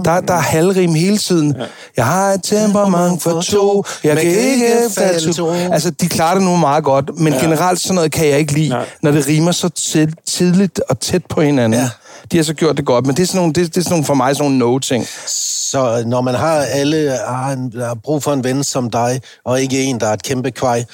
[0.04, 1.56] Der, der er halvrim hele tiden.
[1.58, 1.64] Ja.
[1.96, 3.84] Jeg har et temperament for to.
[4.04, 4.66] Jeg kan ikke
[4.98, 5.50] falde to.
[5.50, 7.38] Altså, de klarer det nu meget godt, men ja.
[7.40, 8.84] generelt sådan noget kan jeg ikke lide, Nej.
[9.02, 11.80] når det rimer så tid, tidligt og tæt på hinanden.
[11.80, 11.88] Ja.
[12.32, 13.92] De har så gjort det godt, men det er sådan nogle, det, det er sådan
[13.92, 15.06] nogle for mig sådan nogle no-ting.
[15.70, 19.62] Så når man har alle har, en, har brug for en ven som dig, og
[19.62, 20.84] ikke en, der er et kæmpe kvej,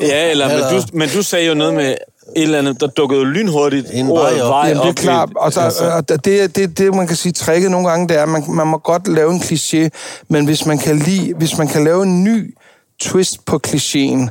[0.00, 1.94] Ja, eller, Eller- Men, du, men du sagde jo noget med,
[2.36, 4.48] et eller andet, der dukkede lynhurtigt En ordet vej op.
[4.50, 5.28] vej Jamen, det er op klart.
[5.36, 5.84] Og, så, altså.
[5.90, 8.66] og det, det, det, man kan sige, tricket nogle gange, det er, at man, man
[8.66, 9.88] må godt lave en kliché,
[10.28, 12.54] men hvis man kan, lide, hvis man kan lave en ny
[13.00, 14.28] twist på klichéen,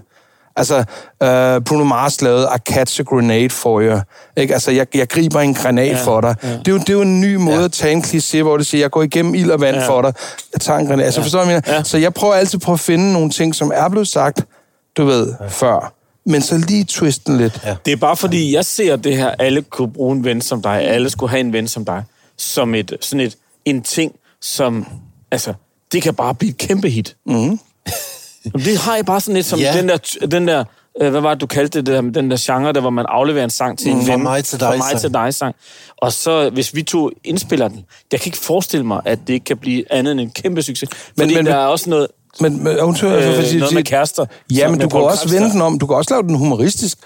[0.55, 3.99] altså uh, Bruno Mars lavede I catch a grenade for you,
[4.37, 4.53] ikke?
[4.53, 6.35] altså jeg, jeg griber en granat ja, for dig.
[6.43, 6.49] Ja.
[6.49, 7.63] Det, er jo, det er jo en ny måde ja.
[7.63, 9.87] at tage en kliché, hvor det siger, jeg går igennem ild og vand ja.
[9.87, 10.13] for dig,
[10.53, 11.05] jeg tager en granat.
[11.05, 11.77] Altså, forstår du, jeg mener?
[11.77, 11.83] Ja.
[11.83, 14.45] Så jeg prøver altid på at finde nogle ting, som er blevet sagt,
[14.97, 15.47] du ved, ja.
[15.47, 15.93] før,
[16.25, 17.61] men så lige twisten lidt.
[17.65, 17.75] Ja.
[17.85, 20.81] Det er bare fordi, jeg ser det her, alle kunne bruge en ven som dig,
[20.81, 22.03] alle skulle have en ven som dig,
[22.37, 24.87] som et, sådan et, en ting, som,
[25.31, 25.53] altså,
[25.91, 27.15] det kan bare blive et kæmpe hit.
[27.25, 27.59] Mm.
[28.53, 29.73] det har jeg bare sådan lidt som Ja.
[29.77, 29.97] den der,
[30.31, 30.63] den der
[31.01, 33.43] øh, hvad var det, du kaldte det, der, den der genre, der hvor man afleverer
[33.43, 34.23] en sang til en Fra ven.
[34.23, 34.99] mig til dig mig sang.
[35.01, 35.55] til dig sang.
[35.97, 39.43] Og så, hvis vi to indspiller den, jeg kan ikke forestille mig, at det ikke
[39.43, 40.89] kan blive andet end en kæmpe succes.
[41.17, 42.07] Men- men, der er også noget,
[42.39, 44.25] Men, men undskyld, øh, altså, fordi- noget med kærester.
[44.53, 45.79] Ja, men du kan også vende den om.
[45.79, 46.97] Du kan også lave den humoristisk.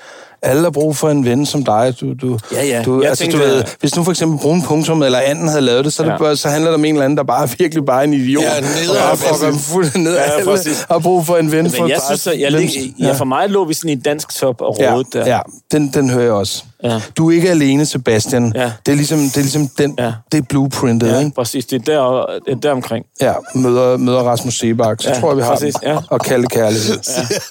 [0.41, 1.93] Alle har brug for en ven som dig.
[2.01, 2.81] Du, du, Ja, ja.
[2.83, 5.47] Du, Jeg altså, tænkte, du ved, at- hvis nu for eksempel Brun Punktum eller anden
[5.47, 6.07] havde lavet det, så, ja.
[6.09, 6.17] det Ja.
[6.19, 8.43] bare, så handler det om en eller anden, der bare er virkelig bare en idiot.
[8.43, 10.13] Ja, ned- og fucker fuldt ned.
[10.15, 10.85] Ja, Alle præcis.
[10.91, 12.05] har brug for en ven for Men jeg dig.
[12.05, 13.11] synes, at jeg lig, ja.
[13.13, 15.25] for mig lå vi sådan i dansk top og Ja, rådet der.
[15.27, 15.39] ja
[15.71, 16.63] den, den hører jeg også.
[16.83, 17.01] Ja.
[17.17, 18.51] Du er ikke alene, Sebastian.
[18.55, 18.71] Ja.
[18.85, 20.13] Det er ligesom, det er ligesom den, Ja.
[20.31, 21.31] det er blueprintet, Ja, ikke?
[21.35, 21.65] præcis.
[21.65, 23.05] Det er der, det er der omkring.
[23.21, 25.01] Ja, møder, møder Rasmus Sebak.
[25.01, 25.97] Så Ja, tror jeg, vi har præcis, ja.
[26.09, 26.97] Og kalde kærlighed.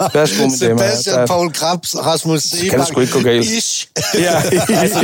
[0.01, 0.09] Ja.
[0.15, 0.79] Værsgo, mine damer.
[0.79, 2.71] Sebastian, Der er- Paul Krabs, Rasmus Sebak.
[2.71, 3.45] kan det sgu ikke gå galt.
[3.47, 3.89] Ish.
[4.15, 4.43] Ja.
[4.75, 5.01] Altså,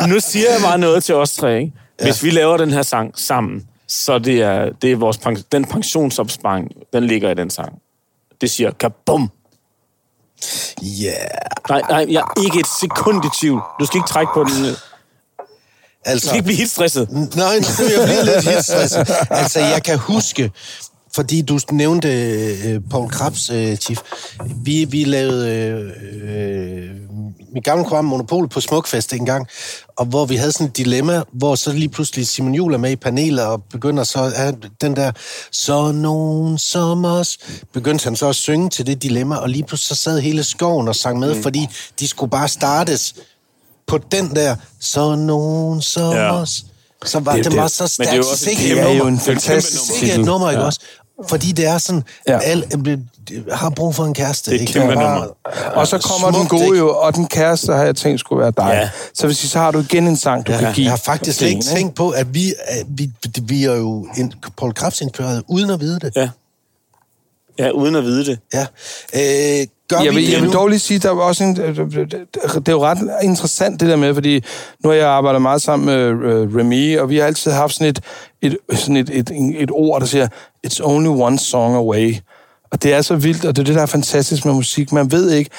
[0.00, 1.58] nu, nu siger jeg bare noget til os tre.
[1.60, 1.72] Ikke?
[2.02, 5.18] Hvis vi laver den her sang sammen, så det er, det er vores,
[5.52, 7.72] den pensionsopsparing, den ligger i den sang.
[8.40, 9.30] Det siger kabum.
[11.02, 11.28] Yeah.
[11.68, 13.60] Nej, nej, jeg er ikke et sekund i tvivl.
[13.80, 14.64] Du skal ikke trække på den.
[14.64, 14.76] Du
[16.04, 17.10] Altså, skal ikke blive helt stresset.
[17.36, 17.64] Nej, nu
[17.98, 19.10] jeg blive lidt helt stresset.
[19.30, 20.52] Altså, jeg kan huske,
[21.14, 22.08] fordi du nævnte
[22.64, 23.98] øh, Paul Krabs, øh, Chief.
[24.56, 25.90] Vi, vi lavede øh,
[26.82, 26.90] øh,
[27.54, 29.46] mit gamle program Monopol på Smukfest en gang,
[29.96, 32.90] og hvor vi havde sådan et dilemma, hvor så lige pludselig Simon Juhl er med
[32.90, 35.12] i panelet og begynder så at den der,
[35.52, 37.38] så nogen som os,
[37.72, 40.88] begyndte han så at synge til det dilemma, og lige pludselig så sad hele skoven
[40.88, 41.42] og sang med, mm.
[41.42, 41.68] fordi
[42.00, 43.14] de skulle bare startes
[43.86, 46.34] på den der, så nogen som Ja.
[46.34, 46.64] os.
[47.04, 48.10] Så var, Det- det, det var så men stærkt.
[48.10, 50.24] det er jo også Det er jo en fantastisk titel.
[50.24, 50.66] nummer, ikke Ja.
[50.66, 50.80] også?
[51.28, 52.38] Fordi det er sådan, Ja.
[52.38, 52.64] alle
[53.52, 54.50] har brug for en kæreste.
[54.50, 54.72] Det er ikke?
[54.72, 55.26] kæmpe nummer.
[55.74, 58.52] Og så kommer Smukt, den gode jo, og den kæreste har jeg tænkt skulle være
[58.56, 58.70] dig.
[58.82, 58.90] Ja.
[59.14, 60.84] Så hvis så har du igen en sang, du Ja, kan give.
[60.84, 63.10] jeg har faktisk slet ikke tænkt på, at vi, at vi,
[63.42, 65.02] vi er jo en Paul Krabs
[65.48, 66.12] uden at vide det.
[66.16, 66.28] Ja.
[67.58, 68.38] Ja, uden at vide det.
[68.54, 68.66] Ja.
[69.14, 71.56] Øh, gør Jeg vi vil, det jeg vil dog lige sige, der var også en,
[71.56, 74.44] det er jo ret interessant det der med, fordi
[74.84, 76.06] nu har jeg arbejdet meget sammen med
[76.60, 78.00] Remy, og vi har altid haft sådan et,
[78.42, 80.28] et, sådan et, et, et ord, der siger,
[80.66, 82.16] it's only one song away.
[82.70, 84.92] Og det er så vildt, og det er det, der er fantastisk med musik.
[84.92, 85.50] Man ved ikke,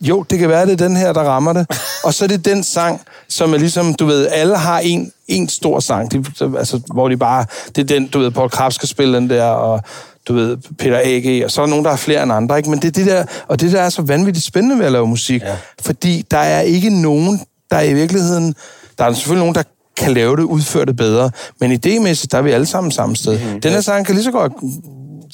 [0.00, 1.66] jo, det kan være, det er den her, der rammer det.
[2.04, 5.48] Og så er det den sang, som er ligesom, du ved, alle har en, en
[5.48, 6.24] stor sang, de,
[6.58, 7.46] altså, hvor de bare,
[7.76, 9.80] det er den, du ved, Paul Krabs skal spille den der, og
[10.28, 12.70] du ved, Peter A.G., og så er der nogen, der er flere end andre, ikke?
[12.70, 15.06] Men det er det der, og det der er så vanvittigt spændende ved at lave
[15.06, 15.56] musik, ja.
[15.80, 18.54] fordi der er ikke nogen, der i virkeligheden,
[18.98, 19.62] der er selvfølgelig nogen, der
[19.96, 23.38] kan lave det, udføre det bedre, men idémæssigt, der er vi alle sammen samme sted.
[23.38, 23.60] Mm-hmm.
[23.60, 24.52] Den her sang kan lige så godt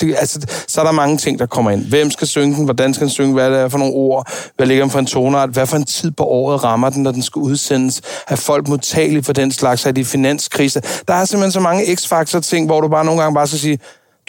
[0.01, 1.85] det, altså, så er der mange ting, der kommer ind.
[1.85, 2.65] Hvem skal synge den?
[2.65, 3.35] Hvordan skal den synge?
[3.35, 4.31] Hvad er det for nogle ord?
[4.57, 5.51] Hvad ligger den for en tonart?
[5.51, 8.01] Hvad for en tid på året rammer den, når den skal udsendes?
[8.29, 9.87] Er folk modtagelige for den slags?
[9.87, 10.83] Er de finanskrise?
[11.09, 13.79] Der er simpelthen så mange x-faktor ting, hvor du bare nogle gange bare skal sige,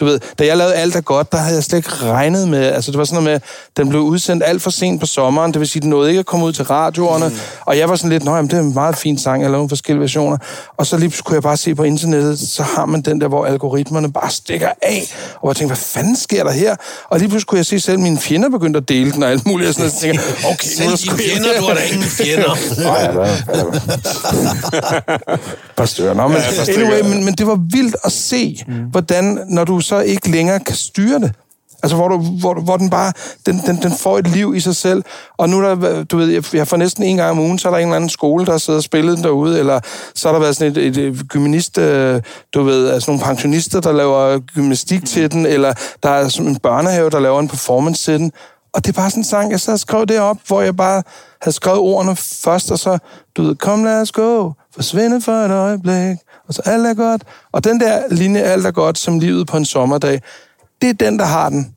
[0.00, 2.64] du ved, da jeg lavede alt er godt, der havde jeg slet ikke regnet med,
[2.64, 5.60] altså det var sådan noget med, den blev udsendt alt for sent på sommeren, det
[5.60, 7.34] vil sige, den nåede ikke at komme ud til radioerne, mm.
[7.66, 10.00] og jeg var sådan lidt, jamen, det er en meget fin sang, jeg lavede forskellige
[10.00, 10.38] versioner,
[10.76, 13.46] og så lige kunne jeg bare se på internettet, så har man den der, hvor
[13.46, 16.76] algoritmerne bare stikker af, og jeg tænkte, hvad fanden sker der her?
[17.08, 19.46] Og lige pludselig kunne jeg se selv mine fjender begyndte at dele den og alt
[19.46, 21.74] muligt, og sådan noget, så tænkte jeg, okay, nu er Selv der fjender, du har
[21.74, 22.56] da ingen fjender.
[22.84, 23.24] Nå, ja, der,
[25.76, 26.14] der.
[26.20, 26.36] Nå, men,
[26.68, 28.74] anyway, men, men det var vildt at se, mm.
[28.74, 31.32] hvordan, når du så ikke længere kan styre det,
[31.82, 33.12] Altså, hvor, du, hvor, hvor den bare,
[33.46, 35.02] den, den, den får et liv i sig selv.
[35.36, 37.72] Og nu der, du ved, jeg, jeg får næsten en gang om ugen, så er
[37.72, 39.80] der en eller anden skole, der sidder og spiller den derude, eller
[40.14, 42.22] så har der været sådan et, et, et gymnast, øh,
[42.54, 46.56] du ved, altså nogle pensionister, der laver gymnastik til den, eller der er sådan en
[46.56, 48.32] børnehave, der laver en performance til den.
[48.72, 51.02] Og det er bare sådan en sang, jeg så skrev det op, hvor jeg bare
[51.42, 52.98] havde skrevet ordene først, og så,
[53.36, 56.16] du ved, kom lad os gå, forsvinde for et øjeblik,
[56.50, 57.22] og så alt er godt.
[57.52, 60.22] Og den der linje, alt er godt, som livet på en sommerdag,
[60.82, 61.74] det er den, der har den.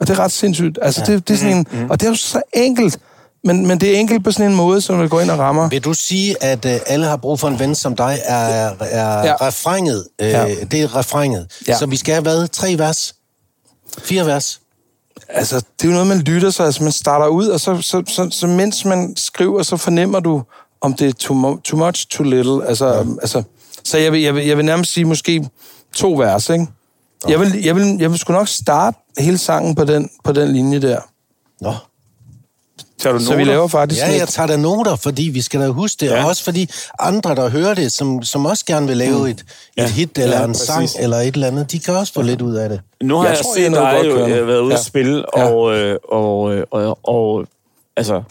[0.00, 0.78] Og det er ret sindssygt.
[0.82, 2.98] Altså, det, det er sådan en, og det er jo så enkelt,
[3.44, 5.68] men, men det er enkelt på sådan en måde, som vil gå ind og rammer.
[5.68, 8.74] Vil du sige, at øh, alle har brug for en ven som dig, er, er
[8.80, 9.26] Ja.
[9.26, 9.34] ja.
[9.40, 10.06] refrenget?
[10.20, 10.44] Øh, Ja.
[10.44, 10.54] ja.
[10.54, 11.46] Det er refrenget.
[11.68, 11.72] Ja.
[11.72, 11.78] Ja.
[11.78, 12.48] Så vi skal have hvad?
[12.48, 13.14] Tre vers?
[13.98, 14.60] Fire vers?
[15.28, 16.66] Altså, det er jo noget, man lytter sig.
[16.66, 20.42] Altså, man starter ud, og så, så, så, så mens man skriver, så fornemmer du,
[20.80, 22.66] om det er too, mo- too much, too little.
[22.66, 23.00] Altså, ja.
[23.22, 23.42] altså,
[23.84, 25.48] så jeg vil, jeg, vil, jeg vil nærmest sige måske
[25.94, 26.66] to vers, ikke?
[27.28, 30.52] Jeg vil, jeg, vil, jeg vil sgu nok starte hele sangen på den, på den
[30.52, 31.00] linje der.
[31.60, 31.74] Nå.
[32.98, 33.52] Tager du Så vi noter?
[33.52, 36.16] laver faktisk Ja, lidt- jeg tager da noter, fordi vi skal da huske det, Ja.
[36.16, 36.22] ja.
[36.22, 39.44] og også fordi andre, der hører det, som, som også gerne vil lave et,
[39.76, 39.84] Ja.
[39.84, 40.66] et hit eller Ja, en præcis.
[40.66, 42.80] sang eller et eller andet, de kan også få lidt ud af det.
[43.02, 44.36] Nu har Jeg jeg, tror, jeg I set dig godt jo kørende.
[44.36, 44.78] øh, været ude Ja.
[44.78, 45.44] at spille, Ja.
[45.44, 47.46] og, øh, og, øh, og, og
[47.96, 48.22] altså,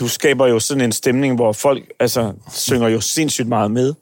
[0.00, 3.94] du skaber jo sådan en stemning, hvor folk altså, synger jo sindssygt meget med.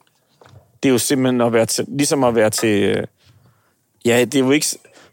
[0.83, 2.83] Det er jo simpelthen at være til, ligesom at være til...
[2.83, 3.03] øh,
[4.05, 4.65] Ja, det er jo ikke...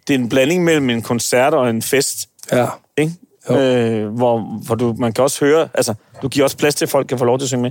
[0.09, 2.67] Det er en blanding mellem en koncert og en fest, Ja.
[2.97, 3.13] ikke?
[3.51, 3.59] Jo.
[3.61, 5.69] Øh, hvor, hvor du, man kan også høre...
[5.75, 7.71] Altså, du giver også plads til, at folk kan få lov til at synge med.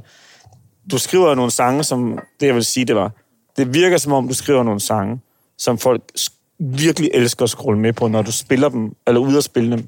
[0.92, 2.20] Du skriver nogle sange, som...
[2.40, 3.12] Det, jeg vil sige, det var...
[3.58, 5.20] Det virker, som om du skriver nogle sange,
[5.58, 6.02] som folk
[6.60, 9.88] virkelig elsker at scrolle med på, når du spiller dem, eller ude at spille dem.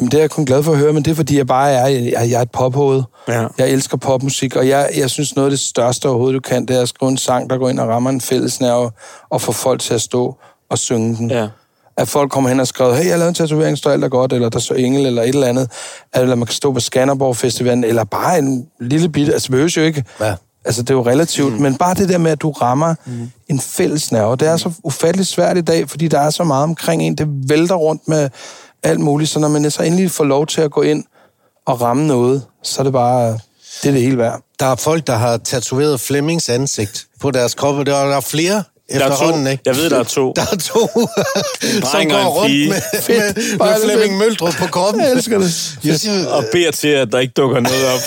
[0.00, 1.70] Jamen, det er jeg kun glad for at høre, men det er, fordi jeg bare
[1.70, 3.02] er, jeg, jeg er et pophoved.
[3.28, 3.46] Ja.
[3.58, 6.76] Jeg elsker popmusik, og jeg, jeg synes, noget af det største overhovedet, du kan, det
[6.76, 8.90] er at skrive en sang, der går ind og rammer en fællesnerve,
[9.30, 10.36] og få folk til at stå
[10.70, 11.30] og synge den.
[11.30, 11.48] Ja.
[11.96, 14.32] At folk kommer hen og skriver, hey, jeg lavet en tatovering, står alt er godt,
[14.32, 15.70] eller der så engel, eller et eller andet.
[16.14, 19.76] Eller man kan stå på Skanderborg Festivalen, eller bare en lille bit, altså det behøves
[19.76, 20.04] jo ikke.
[20.20, 20.34] Ja.
[20.64, 21.62] Altså, det er jo relativt, mm.
[21.62, 23.30] men bare det der med, at du rammer mm.
[23.48, 26.62] en fælles nerve, det er så ufatteligt svært i dag, fordi der er så meget
[26.62, 28.28] omkring en, det vælter rundt med
[28.82, 31.04] alt muligt, så når man så endelig får lov til at gå ind
[31.66, 33.32] og ramme noget, så er det bare,
[33.82, 34.42] det er det hele værd.
[34.60, 37.84] Der er folk, der har tatoveret Flemmings ansigt på deres kroppe.
[37.84, 39.62] Der er, der er flere efterhånden, ikke?
[39.66, 40.32] Jeg ved, der er to.
[40.36, 40.88] Der er to,
[41.92, 44.18] som går rundt med, med, med Flemming.
[44.18, 45.02] Møldrup på kroppen.
[45.02, 45.70] Jeg elsker det.
[45.84, 48.00] Jeg siger, Og beder til, at der ikke dukker noget op.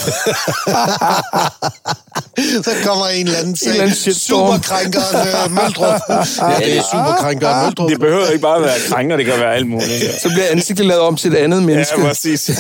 [2.63, 4.15] så kommer en eller anden til.
[4.15, 6.02] Superkrænkeren øh, Møldrup.
[6.10, 7.89] Ja, det er superkrænkeren Møldrup.
[7.89, 10.22] Det behøver ikke bare at være krænker, det kan være alt muligt.
[10.22, 12.02] Så bliver ansigtet lavet om til et andet menneske.
[12.02, 12.52] Ja, præcis.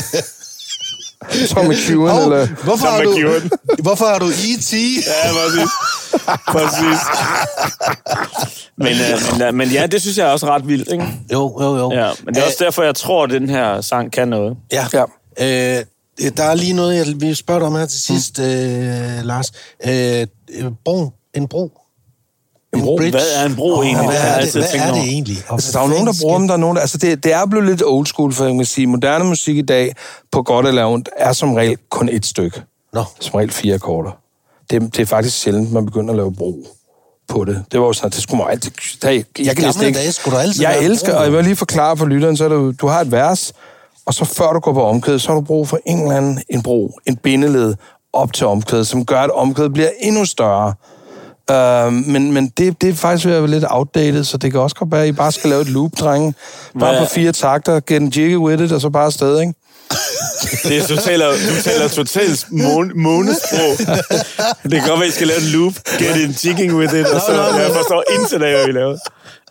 [1.49, 2.47] Tom McEwan, Hov, eller...
[2.47, 3.49] hvorfor, Tom har du, McEwan.
[3.81, 4.73] hvorfor har du E.T.?
[4.73, 5.69] Ja, præcis.
[6.47, 6.99] præcis.
[8.77, 11.05] Men, øh, men, øh, men ja, det synes jeg er også ret vildt, ikke?
[11.33, 11.91] Jo, jo, jo.
[11.91, 14.57] Ja, men det er også derfor, jeg tror, at den her sang kan noget.
[14.71, 14.87] Ja.
[14.93, 15.03] Ja.
[15.39, 15.83] Øh,
[16.37, 19.51] der er lige noget, jeg vil spørge dig om her til sidst, øh, Lars.
[19.87, 20.27] Øh,
[20.85, 21.71] bro, en bro.
[22.75, 22.95] En bro?
[22.97, 23.11] bridge.
[23.11, 24.05] Hvad er en bro egentlig?
[24.05, 25.37] Hvad Det jeg er det, altid hvad er det egentlig?
[25.47, 26.81] Og Altså, der er jo nogen, der bruger dem, der er nogen, der...
[26.81, 29.61] Altså, det, det er blevet lidt old school, for jeg kan sige, moderne musik i
[29.61, 29.95] dag,
[30.31, 32.61] på godt eller ondt, er som regel kun et stykke.
[32.93, 34.11] Nå, Som regel fire akkorder.
[34.69, 36.65] Det, det er faktisk sjældent, man begynder at lave bro
[37.27, 37.63] på det.
[37.71, 38.71] Det var jo sådan, det skulle man altid...
[39.01, 39.25] Der, jeg
[39.57, 39.99] kan ikke...
[39.99, 41.17] dage skulle der altid Jeg være elsker, bro.
[41.17, 43.53] og jeg vil lige forklare for lytteren, så er du, du har et vers,
[44.05, 46.41] og så før du går på omkvædet, så har du brug for en eller anden
[46.49, 47.75] en bro, en bindeled
[48.13, 50.73] op til omkvædet, som gør, at omkvædet bliver endnu større.
[51.51, 54.59] Uh, men men det, det er faktisk ved at være lidt outdated, så det kan
[54.61, 56.33] også godt være, at I bare skal lave et loop, drenge.
[56.79, 59.53] Bare på fire takter, get en jiggy with it, og så bare afsted, ikke?
[60.63, 63.77] Det er, du taler, du taler totalt måne, månesprog.
[64.63, 65.73] Det kan godt være, at I skal lave en loop.
[65.99, 67.05] Get in jigging with it.
[67.05, 68.97] Og så, Nå, nå, jeg men- forstår intet af, hvad vi laver.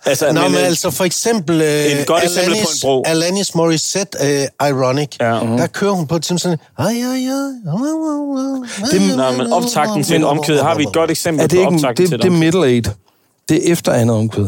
[0.06, 1.60] Altså, Nå, men, øh, altså for eksempel...
[1.60, 3.02] Øh, Et godt eksempel på en bro.
[3.06, 5.08] Alanis Morissette, øh, Ironic.
[5.20, 5.34] Ja.
[5.34, 5.40] Ja.
[5.40, 6.58] Der kører hun på et sådan...
[6.78, 6.92] Ej, ej, ej,
[8.92, 11.60] det, nej, men optakten til en omkvæd har vi et godt eksempel Er det på
[11.60, 12.90] ikke en, optakten det, til det er et middle eight.
[13.48, 14.44] Det er efter andet omkvæd.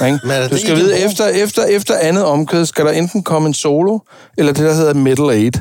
[0.00, 0.06] Ja.
[0.06, 0.18] Ikke?
[0.24, 3.54] Men det Du skal vide, efter, efter, efter andet omkvæd skal der enten komme en
[3.54, 3.98] solo,
[4.38, 5.56] eller det, der hedder middle eight.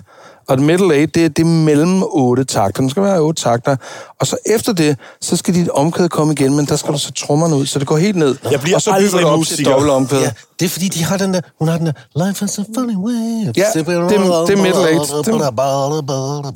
[0.50, 2.82] Og et middle eight, det er, det er mellem otte takter.
[2.82, 3.76] Den skal være otte takter.
[4.20, 7.12] Og så efter det, så skal dit omkvæd komme igen, men der skal du så
[7.12, 8.36] trommerne ud, så det går helt ned.
[8.52, 9.72] Jeg bliver og så aldrig op til musiker.
[9.72, 10.20] dobbelt omkvæd.
[10.22, 11.42] Ja, det er fordi, de har den der...
[11.60, 12.26] Hun har den der...
[12.28, 13.46] Life is a funny way.
[13.58, 15.10] Ja, det er- det er middle eight.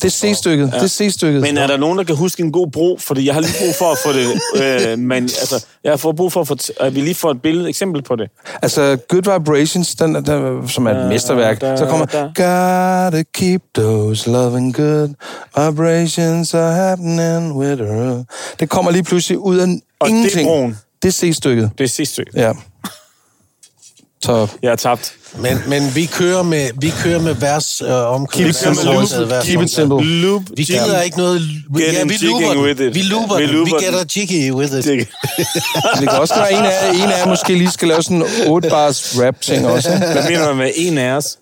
[0.02, 0.70] Det er C-stykket.
[0.74, 0.78] Ja.
[0.78, 1.42] Det er C-stykket.
[1.42, 2.98] Men er der nogen, der kan huske en god bro?
[3.00, 4.28] Fordi jeg har lige brug for at få det...
[4.92, 7.42] Øh, men, altså, jeg har fået brug for, at, få at vi lige får et
[7.42, 8.30] billede, eksempel på det.
[8.62, 14.30] Altså, Good Vibrations, den, den, som er et mesterværk, da, så kommer Gotta keep those
[14.30, 15.10] loving good
[15.58, 18.24] vibrations are happening with her.
[18.60, 20.48] Det kommer lige pludselig ud af Og det er ingenting.
[20.48, 20.78] broen.
[21.04, 21.72] Det er C-stykket.
[21.78, 22.32] Det er stykke.
[22.36, 22.52] Ja.
[24.24, 25.14] Så Jeg har tabt.
[25.38, 28.44] Men, men vi kører med, vi kører med vers øh, omkring.
[28.46, 29.42] Keep it simple.
[29.44, 30.06] Keep it simple.
[30.06, 30.42] Loop.
[30.58, 31.42] Vi gider ikke noget...
[31.78, 32.96] Get ja, vi looper with it.
[32.96, 33.50] Vi looper Vi den.
[33.52, 33.94] looper Vi den.
[33.94, 34.84] get a jiggy with it.
[34.86, 35.08] Det-
[36.00, 38.70] kan også være, en af, en af jer måske lige skal lave sådan en 8
[38.70, 39.90] bars rap ting også.
[39.98, 41.38] Hvad mener man med en af os?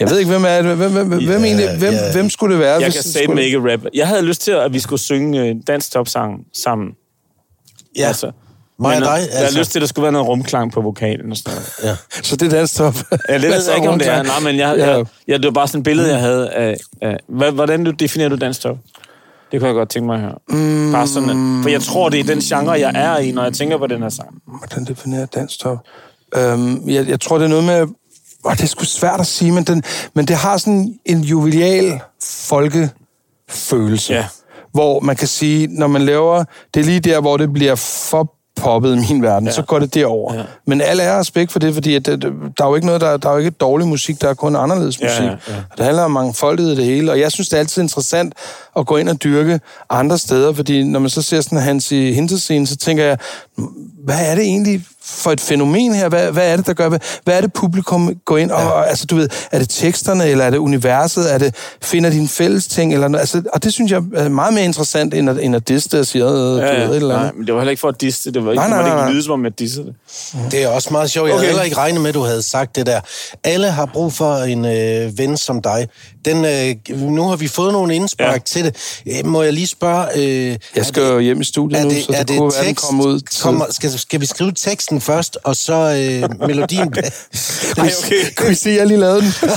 [0.00, 0.76] Jeg ved ikke, hvem er det?
[0.76, 2.12] Hvem, hvem, hvem, hvem, egentlig, hvem, ja.
[2.12, 2.72] hvem skulle det være?
[2.74, 3.80] Jeg hvis kan det sige skulle- med ikke rap.
[3.94, 6.88] Jeg havde lyst til, at vi skulle synge øh, dansk topsang sammen.
[7.96, 8.30] Ja, Altså,
[8.78, 9.18] mig og dig.
[9.22, 11.52] øh, Jeg har lyst til, at der skulle være noget rumklang på vokalen og sådan
[11.54, 11.72] noget.
[11.84, 11.96] Ja.
[12.22, 12.94] Så det er dansk top.
[13.28, 14.22] Ja, det ved jeg ikke, om det er.
[14.22, 14.96] Nej, men jeg, Ja.
[14.96, 16.76] jeg, jeg, det var bare sådan et billede, jeg havde af...
[17.02, 17.18] af
[17.52, 18.76] hvordan du definerer du dansk top?
[19.52, 20.34] Det kunne jeg godt tænke mig at høre.
[20.48, 20.92] Mm.
[20.92, 23.52] Bare sådan, at, for jeg tror, det er den genre, jeg er i, når jeg
[23.52, 24.28] tænker på den her sang.
[24.58, 25.78] Hvordan definerer dansk top?
[26.36, 27.86] Øhm, jeg, jeg tror, det er noget med
[28.44, 29.82] og det er sgu svært at sige, men, den,
[30.14, 34.14] men det har sådan en jubilial folkefølelse.
[34.14, 34.26] Ja.
[34.72, 38.32] Hvor man kan sige, når man laver, det er lige der, hvor det bliver for
[38.56, 39.52] poppet i min verden, ja.
[39.52, 40.34] så går det derover.
[40.34, 40.42] Ja.
[40.66, 42.22] Men alle er respekt for det, fordi at det,
[42.58, 44.56] der er jo ikke noget, der, der er jo ikke dårlig musik, der er kun
[44.56, 45.20] anderledes musik.
[45.20, 45.54] Ja, ja, ja.
[45.76, 48.34] Det handler om mangfoldighed i det hele, og jeg synes, det er altid interessant
[48.76, 52.12] at gå ind og dyrke andre steder, fordi når man så ser sådan hans i
[52.12, 53.18] Hinterscene, så tænker jeg,
[54.04, 56.08] hvad er det egentlig for et fænomen her?
[56.08, 56.88] Hvad, hvad er det, der gør?
[56.88, 58.68] Hvad, hvad er det, publikum går ind og, ja.
[58.68, 61.34] og, altså du ved, er det teksterne, eller er det universet?
[61.34, 62.94] Er det, finder de en fælles ting?
[62.94, 66.00] Eller, altså, og det synes jeg er meget mere interessant, end at, end at diste
[66.00, 66.94] og sige, øh, du Ja, et ja.
[66.94, 67.36] eller Nej, andet.
[67.38, 68.32] men det var heller ikke for at disse.
[68.32, 69.12] Det var ikke, Nej, nej, nej, nej, nej, ikke nej.
[69.14, 69.94] lyde, som om jeg dissede det.
[70.52, 71.28] Det er også meget sjovt.
[71.28, 71.48] Jeg havde Okay.
[71.48, 73.00] heller ikke regnet med, at du havde sagt det der.
[73.44, 75.88] Alle har brug for en øh, ven som dig.
[76.24, 78.38] Den, øh, nu har vi fået nogle indspark ja.
[78.46, 78.76] Til det.
[79.06, 80.06] Øh, må jeg lige spørge...
[80.16, 81.96] Øh, Jeg skal jo hjem i studiet nu, så
[82.28, 83.20] det, kunne være, den kommer ud.
[83.20, 86.94] til- Kommer, skal, skal vi skrive teksten først, og så øh, melodien?
[87.78, 88.34] Ej, okay.
[88.36, 89.32] Kan vi se, at jeg lige lavede den?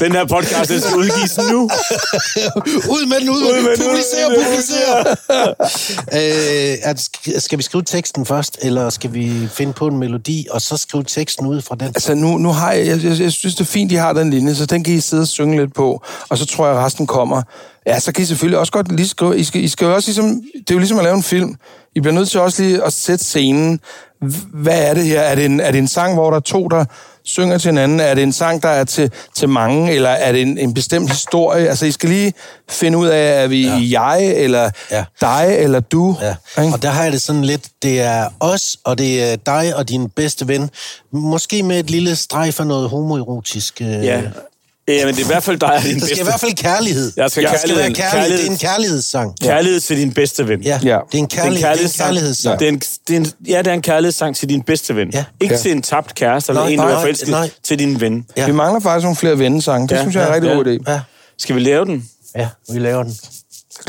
[0.00, 1.62] Den her podcast, den skal udgives nu.
[2.94, 5.16] ud med den, ud, Ud med den, Publicer, publicer.
[6.12, 7.08] øh, at,
[7.42, 11.04] skal vi skrive teksten først, eller skal vi finde på en melodi, og så skrive
[11.04, 11.86] teksten ud fra den?
[11.86, 14.30] Altså, nu, nu har jeg, jeg, jeg, jeg synes, det er fint, de har den
[14.30, 16.84] linje, så den kan I sidde og synge lidt på, og så tror jeg, at
[16.84, 17.42] resten kommer.
[17.86, 20.08] Ja, så kan I selvfølgelig også godt lige skrive, I skal, I skal jo også
[20.08, 21.54] ligesom, det er jo ligesom at lave en film.
[21.94, 23.80] I bliver nødt til også lige at sætte scenen.
[24.54, 25.20] Hvad er det her?
[25.20, 26.84] Er det en, er det en sang, hvor der er to, der
[27.24, 28.00] synger til hinanden?
[28.00, 31.10] Er det en sang, der er til, til mange, eller er det en, en bestemt
[31.10, 31.68] historie?
[31.68, 32.32] Altså, I skal lige
[32.70, 34.02] finde ud af, er vi ja.
[34.02, 35.04] jeg, eller Ja.
[35.20, 36.16] dig, eller du?
[36.20, 36.74] Ja, Ikke?
[36.74, 39.88] og der har jeg det sådan lidt, det er os, og det er dig og
[39.88, 40.70] din bedste ven.
[41.12, 43.80] Måske med et lille strejf af noget homoerotisk.
[43.80, 43.88] Øh.
[43.88, 44.22] Ja.
[44.88, 46.20] Ja, men det er i hvert fald dig og din Der skal bedste.
[46.20, 47.12] i hvert fald kærlighed.
[47.16, 48.38] Jeg skal der skal være kærlighed- kærlighed.
[48.38, 49.40] Det er en kærlighed- kærlighedssang.
[49.42, 50.60] Kærlighed til din bedste ven.
[50.62, 50.98] Ja, Ja.
[51.12, 52.58] det er en, kærlighed, det er en kærlighedssang.
[52.60, 55.10] Det er en, det er en, ja, det er en kærlighedssang til din bedste ven.
[55.12, 55.24] Ja.
[55.40, 55.60] Ikke Ja.
[55.60, 57.50] til en tabt kæreste, eller Nej, en, du er forelsket nej.
[57.64, 58.26] til din ven.
[58.36, 58.46] Ja.
[58.46, 59.88] Vi mangler faktisk nogle flere vennesange.
[59.88, 60.54] Det Ja, synes jeg er en ja, rigtig ja.
[60.56, 60.92] god idé.
[60.92, 61.00] Ja,
[61.38, 62.08] Skal vi lave den?
[62.36, 63.18] ja, vi laver den.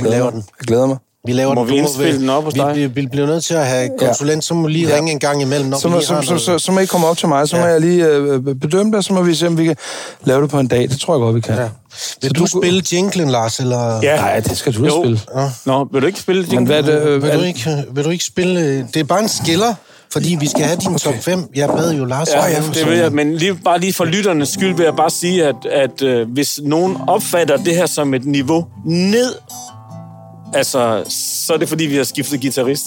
[0.02, 0.44] Vi laver den.
[0.60, 0.98] Jeg glæder mig.
[1.26, 1.70] Vi laver Må den.
[1.70, 2.76] vi Du indspille den op hos vi, dig?
[2.76, 4.96] Vi, vi bliver nødt til at have konsulent, så må lige Ja.
[4.96, 6.86] ringe en gang imellem, når Så vi må, lige så, så, så, så må I
[6.86, 7.68] komme op til mig, så må Ja.
[7.72, 9.76] jeg lige øh, bedømme det, og så må vi se, om vi kan
[10.24, 10.90] lave det på en dag.
[10.90, 11.56] Det tror jeg godt, vi kan.
[11.56, 11.70] Ja.
[12.22, 14.00] Vil du, spille jinglen, Lars, eller...
[14.04, 14.16] Ja.
[14.16, 15.02] Nej, det skal du Jo.
[15.04, 15.20] spille.
[15.66, 16.52] Nå, vil du ikke spille det?
[16.52, 17.02] Men hvad det?
[17.02, 18.88] Øh, Vil du, ikke, vil du ikke spille...
[18.94, 19.74] Det er bare en skiller,
[20.14, 21.44] fordi vi skal have din top 5.
[21.56, 22.28] Jeg bad jo Lars...
[22.34, 24.84] Ja, om ja, det så- vil jeg, men lige, bare lige for lytternes skyld vil
[24.84, 29.34] jeg bare sige, at, at øh, hvis nogen opfatter det her som et niveau ned,
[30.54, 31.04] altså,
[31.46, 32.86] så er det fordi, vi har skiftet guitarist.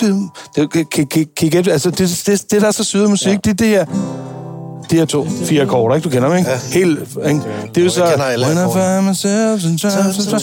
[0.00, 3.38] det, det, kan, kan, altså, det, det, det, der er så syret musik, ja.
[3.44, 3.86] det er det her,
[4.90, 6.04] de her to, fire akkorder, ikke?
[6.04, 6.50] Du kender dem, ikke?
[6.50, 6.58] Ja.
[6.72, 7.40] Helt, ikke?
[7.74, 8.04] Det er jo så...
[8.04, 9.78] When I find myself in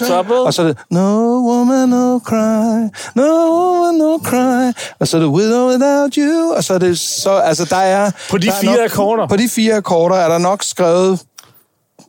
[0.08, 0.36] trouble.
[0.36, 4.74] Og så er det, no woman, no cry, no woman, no cry.
[5.00, 6.54] Og så er det, with or without you.
[6.56, 8.12] Og så er det så, altså der er...
[8.30, 9.28] På de der er fire nok, akkorder?
[9.28, 11.20] På de fire akkorder er der nok skrevet,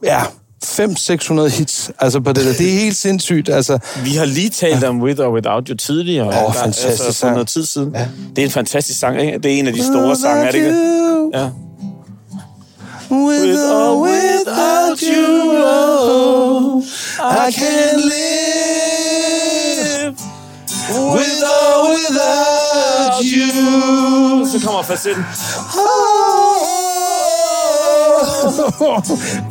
[0.03, 0.21] ja,
[0.64, 2.53] 500-600 hits, altså på det der.
[2.53, 3.79] Det er helt sindssygt, altså.
[4.05, 6.27] Vi har lige talt om With or Without You tidligere.
[6.27, 7.33] Åh, Der- fantastisk altså, sang.
[7.33, 7.92] noget tid siden.
[7.94, 8.07] Ja.
[8.37, 9.38] Det er en fantastisk sang, ikke?
[9.38, 11.31] Det er en af de store sange, er det ikke?
[11.35, 11.49] Ja.
[13.11, 16.83] With or without you, oh,
[17.49, 18.20] I can live.
[21.14, 24.46] With or without you.
[24.53, 25.25] Så kommer facetten.
[28.42, 29.03] Oh.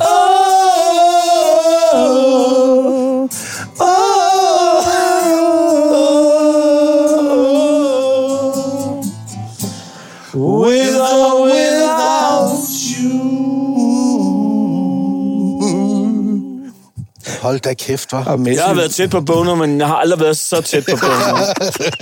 [1.92, 3.28] oh,
[3.78, 4.09] oh,
[17.42, 18.36] Hold da kæft, var.
[18.36, 20.96] Messi, Jeg har været tæt på Bono, men jeg har aldrig været så tæt på
[20.96, 21.36] Bono.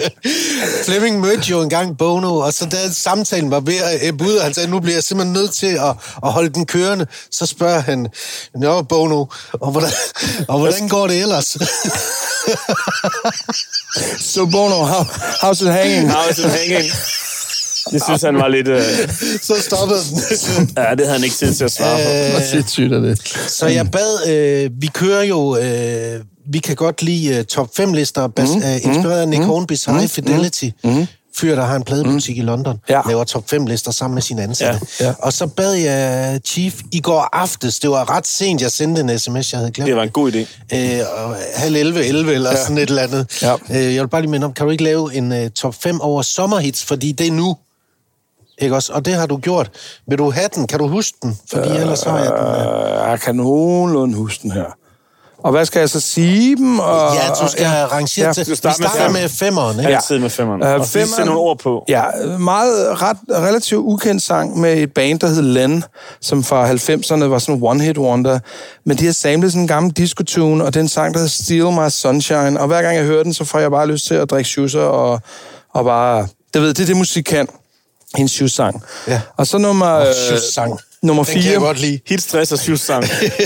[0.87, 4.45] Flemming mødte jo engang Bono, og så da samtalen var ved at ebbe ud, og
[4.45, 7.81] han sagde, nu bliver jeg simpelthen nødt til at, at holde den kørende, så spørger
[7.81, 8.09] han,
[8.55, 9.91] Nå, Bono, og hvordan,
[10.49, 11.57] og hvordan går det ellers?
[14.21, 15.03] so Bono, how,
[15.43, 16.11] how's it hanging?
[16.11, 16.93] How is it hanging?
[17.93, 18.69] Det synes han var lidt...
[18.69, 18.83] Øh,
[19.49, 20.71] så stoppede den.
[20.77, 22.31] ja, det havde han ikke tid til at svare på.
[22.31, 23.29] Hvor sindssygt er det.
[23.49, 26.21] Så jeg bad, øh, vi kører jo, øh,
[26.53, 29.49] vi kan godt lide øh, top 5 lister, bas, mm, øh, inspireret af Nick mm,
[29.49, 30.69] Hornbys High Fidelity.
[30.85, 32.43] Mm, fyr, der har en pladebutik mm.
[32.43, 33.01] i London, Ja.
[33.09, 34.81] laver top 5 lister sammen med sine ansatte.
[35.01, 35.13] Ja, ja.
[35.19, 39.19] Og så bad jeg Chief i går aftes, det var ret sent, jeg sendte en
[39.19, 39.87] sms, jeg havde glemt.
[39.87, 40.77] Det var en god idé.
[40.77, 42.63] Øh, og halv 11, 11 eller ja.
[42.63, 43.27] sådan et eller andet.
[43.43, 43.55] Ja.
[43.71, 46.01] Øh, jeg vil bare lige minde om, kan du ikke lave en uh, top 5
[46.01, 47.57] over sommerhits, fordi det er nu.
[48.59, 48.93] Ikke også?
[48.93, 49.71] Og det har du gjort.
[50.09, 50.67] Vil du have den?
[50.67, 51.39] Kan du huske den?
[51.53, 52.47] Fordi ellers har jeg den.
[52.47, 54.65] Øh, jeg kan nogenlunde huske den her.
[55.45, 56.79] Og hvad skal jeg så sige dem?
[56.79, 58.33] Og, Ja, du skal rangere ja.
[58.33, 58.47] til.
[58.51, 59.13] Vi starter med starter fem.
[59.13, 59.91] med femmeren, ikke?
[59.91, 59.97] Ja.
[59.97, 60.63] Altid med femmeren.
[60.63, 61.85] Øh, og lige sætte femmeren- nogle ord på.
[61.89, 62.03] Ja,
[62.39, 65.85] meget ret, relativt ukendt sang med et band, der hed Len,
[66.21, 68.39] som fra 90'erne var sådan en one-hit wonder.
[68.87, 71.31] Men de har samlet sådan en gammel disco-tune, og det er en sang, der hedder
[71.31, 72.61] Steal My Sunshine.
[72.61, 74.81] Og hver gang jeg hører den, så får jeg bare lyst til at drikke shoeser
[74.81, 75.21] og,
[75.75, 76.29] og bare...
[76.55, 77.49] Det ved, det er det, musik kan.
[78.17, 78.83] En shoe-sang.
[79.07, 79.21] Ja.
[79.37, 79.95] Og så nummer...
[79.95, 80.81] Oh, øh, shoe-sang.
[81.03, 82.01] Nummer Den kan jeg godt lide.
[82.07, 83.05] Hit, stress og shoes-sang.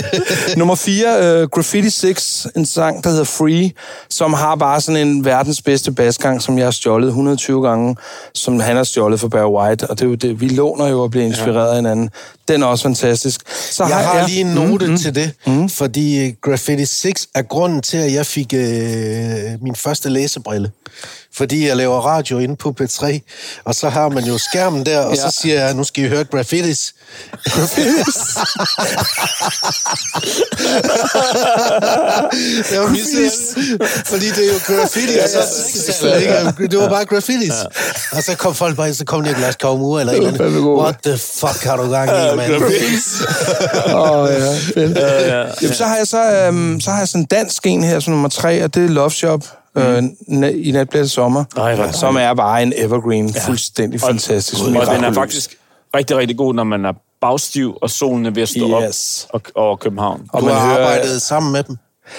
[0.57, 3.71] Nummer 4, uh, Graffiti 6, en sang, der hedder Free,
[4.09, 7.95] som har bare sådan en verdens bedste basgang, som jeg har stjålet 120 gange,
[8.33, 11.01] som han har stjålet for Barry White, og det er jo det, vi låner jo
[11.01, 11.69] og bliver inspireret ja.
[11.69, 12.09] af hinanden.
[12.47, 13.41] Den er også fantastisk.
[13.71, 15.69] Så Jeg har ja, lige en note mm, til det, mm.
[15.69, 18.61] fordi øh, Graffiti 6 er grunden til, at jeg fik øh,
[19.61, 20.71] min første læsebrille.
[21.35, 23.19] Fordi jeg laver radio inde på P3,
[23.65, 25.21] og så har man jo skærmen der, og Ja.
[25.29, 26.93] så siger jeg, nu skal I høre graffitis.
[27.45, 28.15] Graffitis.
[32.69, 32.87] det var
[34.05, 35.41] fordi det er jo graffiti, og så
[35.85, 36.67] sexsalg, ikke?
[36.71, 37.53] Det var bare graffitis.
[38.11, 40.61] Og så kom folk bare, så kom Niklas Kaumur eller et eller andet.
[40.61, 42.53] What the fuck har du gang i, mand?
[43.95, 44.51] Åh, oh, ja.
[44.75, 44.97] Fedt.
[44.97, 45.37] ja.
[45.61, 48.11] Jamen, så har jeg så, øhm, så har jeg sådan en dansk en her, som
[48.13, 49.43] nummer tre, og det er Love Shop.
[49.77, 49.97] Øh,
[50.29, 53.39] na- I nat bliver det sommer, Ej, hvor som er bare en evergreen, ja.
[53.47, 54.61] fuldstændig fantastisk.
[54.61, 55.55] Og den er faktisk
[55.95, 59.27] rigtig, rigtig god, når man er bagstiv, og solen er ved at stå Yes.
[59.33, 60.21] op og, over København.
[60.33, 61.77] Og Du man har hører- arbejdet sammen med dem.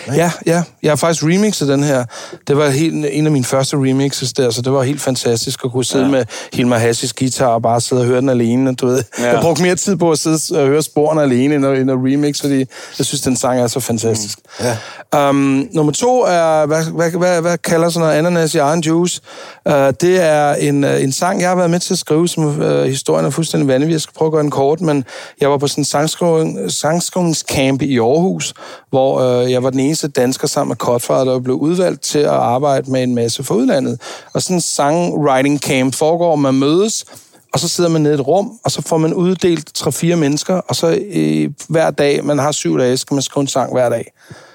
[0.08, 0.62] Ja, ja.
[0.82, 2.04] Jeg har faktisk remixet den her.
[2.48, 5.72] Det var helt, en af mine første remixes der, så det var helt fantastisk at
[5.72, 6.10] kunne sidde ja.
[6.10, 8.74] med Hilmar Hassis guitar og bare sidde og høre den alene.
[8.74, 9.02] Du ved.
[9.18, 9.32] Ja.
[9.32, 11.96] Jeg brugte mere tid på at sidde og høre sporene alene, end at, end at
[11.96, 12.58] remix, fordi
[12.98, 14.38] jeg synes, den sang er så fantastisk.
[14.60, 14.64] Mm.
[14.64, 15.28] Ja.
[15.28, 19.20] Um, nummer to er, hvad, hvad, hvad, hvad kalder sådan noget ananas i egen juice?
[19.66, 22.44] Uh, det er en, uh, en sang, jeg har været med til at skrive, som
[22.44, 23.92] uh, historien er fuldstændig vanvittig.
[23.92, 25.04] Jeg skal prøve at gøre den kort, men
[25.40, 28.54] jeg var på sådan en sangskrivning, sangskrivningscamp i Aarhus,
[28.90, 32.28] hvor uh, jeg var den eneste dansker sammen med Cutfather, der blev udvalgt til at
[32.28, 34.00] arbejde med en masse fra udlandet.
[34.32, 37.04] Og sådan en songwriting camp foregår, man mødes,
[37.52, 40.54] og så sidder man nede i et rum, og så får man uddelt 3-4 mennesker,
[40.54, 43.88] og så øh, hver dag, man har syv dage, skal man skrive en sang hver
[43.88, 44.12] dag.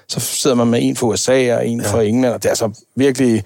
[0.07, 1.91] Så sidder man med en fra USA og en ja.
[1.91, 3.43] fra England, og det er så virkelig...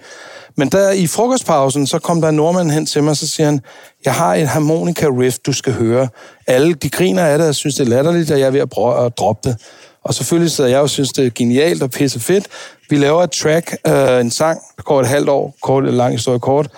[0.56, 3.46] Men der i frokostpausen, så kom der en nordmand hen til mig, og så siger
[3.46, 3.60] han,
[4.04, 6.08] jeg har et harmonika riff, du skal høre.
[6.46, 8.70] Alle, de griner af det, og synes, det er latterligt, og jeg er ved at,
[8.70, 9.56] prøve at droppe det.
[10.04, 12.46] Og selvfølgelig sidder jeg og synes, det er genialt og pisse fedt.
[12.90, 16.38] Vi laver et track, øh, en sang, der går et halvt år, kort, lang historie
[16.38, 16.70] kort.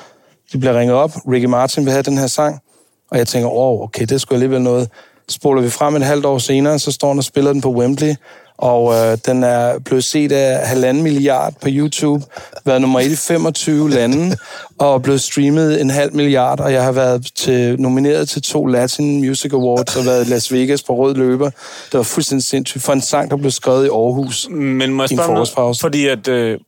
[0.53, 2.61] De bliver ringet op, Ricky Martin vil have den her sang,
[3.11, 4.89] og jeg tænker, åh, oh, okay, det skulle alligevel noget.
[5.29, 8.15] Spoler vi frem et halvt år senere, så står han og spiller den på Wembley,
[8.59, 12.25] og øh, den er blevet set af halvanden milliard på YouTube,
[12.65, 14.37] været nummer 1 i 25 lande,
[14.79, 19.21] og blevet streamet en halv milliard, og jeg har været til, nomineret til to Latin
[19.21, 21.51] Music Awards, og været i Las Vegas på rød løber.
[21.93, 24.49] Det var fuldstændig sindssygt for en sang, der blev skrevet i Aarhus.
[24.51, 25.75] Men må jeg spørge.
[25.81, 26.59] Fordi at, øh,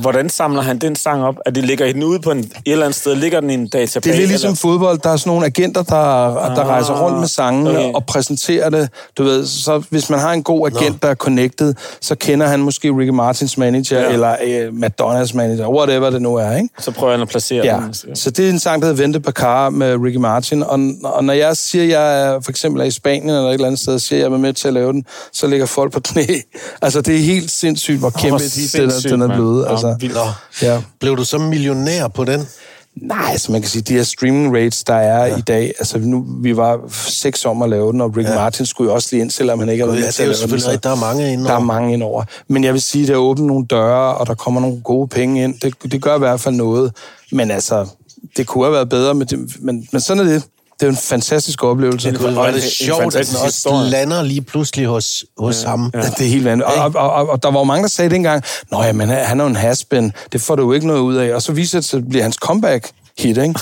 [0.00, 1.34] hvordan samler han den sang op?
[1.46, 3.14] Er det ligger den ude på en, et eller andet sted?
[3.14, 4.00] Ligger den i en database?
[4.00, 4.56] Det er lidt ligesom eller?
[4.56, 4.98] fodbold.
[4.98, 7.92] Der er sådan nogle agenter, der, der rejser rundt med sangene okay.
[7.94, 8.88] og præsenterer det.
[9.18, 12.60] Du ved, så hvis man har en god agent, der er connected, så kender han
[12.60, 14.12] måske Ricky Martins manager, Ja.
[14.12, 16.68] eller øh, Madonnas manager, whatever det nu er, ikke?
[16.78, 18.16] Så prøver han at placere Ja, den.
[18.16, 21.32] så det er en sang, der hedder Vente Bacar med Ricky Martin, og, og når
[21.32, 23.98] jeg siger, at jeg er, for eksempel er i Spanien eller et eller andet sted,
[23.98, 26.24] siger, at jeg er med til at lave den, så ligger folk på knæ.
[26.82, 29.66] Altså, det er helt sindssygt, hvor kæmpe hvor hit den er, den er blevet.
[29.68, 29.96] Altså,
[30.62, 30.82] ja.
[31.00, 32.48] Blev du så millionær på den?
[33.02, 35.36] Nej, altså man kan sige, de her streaming rates, der er ja.
[35.36, 38.34] i dag, altså nu, vi var seks om at lave den, og Rick ja.
[38.34, 40.38] Martin skulle jo også lige ind, selvom han ikke har været med til er at
[40.40, 40.78] lave den, så.
[40.82, 42.24] Der er mange inde Der er mange indover.
[42.48, 45.44] Men jeg vil sige, det har åbnet nogle døre, og der kommer nogle gode penge
[45.44, 45.54] ind.
[45.60, 46.92] Det, det gør i hvert fald noget.
[47.32, 47.86] Men altså,
[48.36, 50.42] det kunne have været bedre, men, det, men, men sådan er det.
[50.80, 52.10] Det er en fantastisk oplevelse.
[52.12, 53.90] Gud, hvor er det sjovt, at den også historie.
[53.90, 55.90] lander lige pludselig hos, hos ja, ham.
[55.94, 56.00] Ja.
[56.00, 56.78] Det er helt vanvittigt.
[56.78, 59.40] Og, og, og, og der var jo mange, der sagde dengang, Nå ja, men han
[59.40, 60.12] er jo en haspen.
[60.32, 61.34] Det får du jo ikke noget ud af.
[61.34, 63.54] Og så viser det sig, at det bliver hans comeback hit, ikke?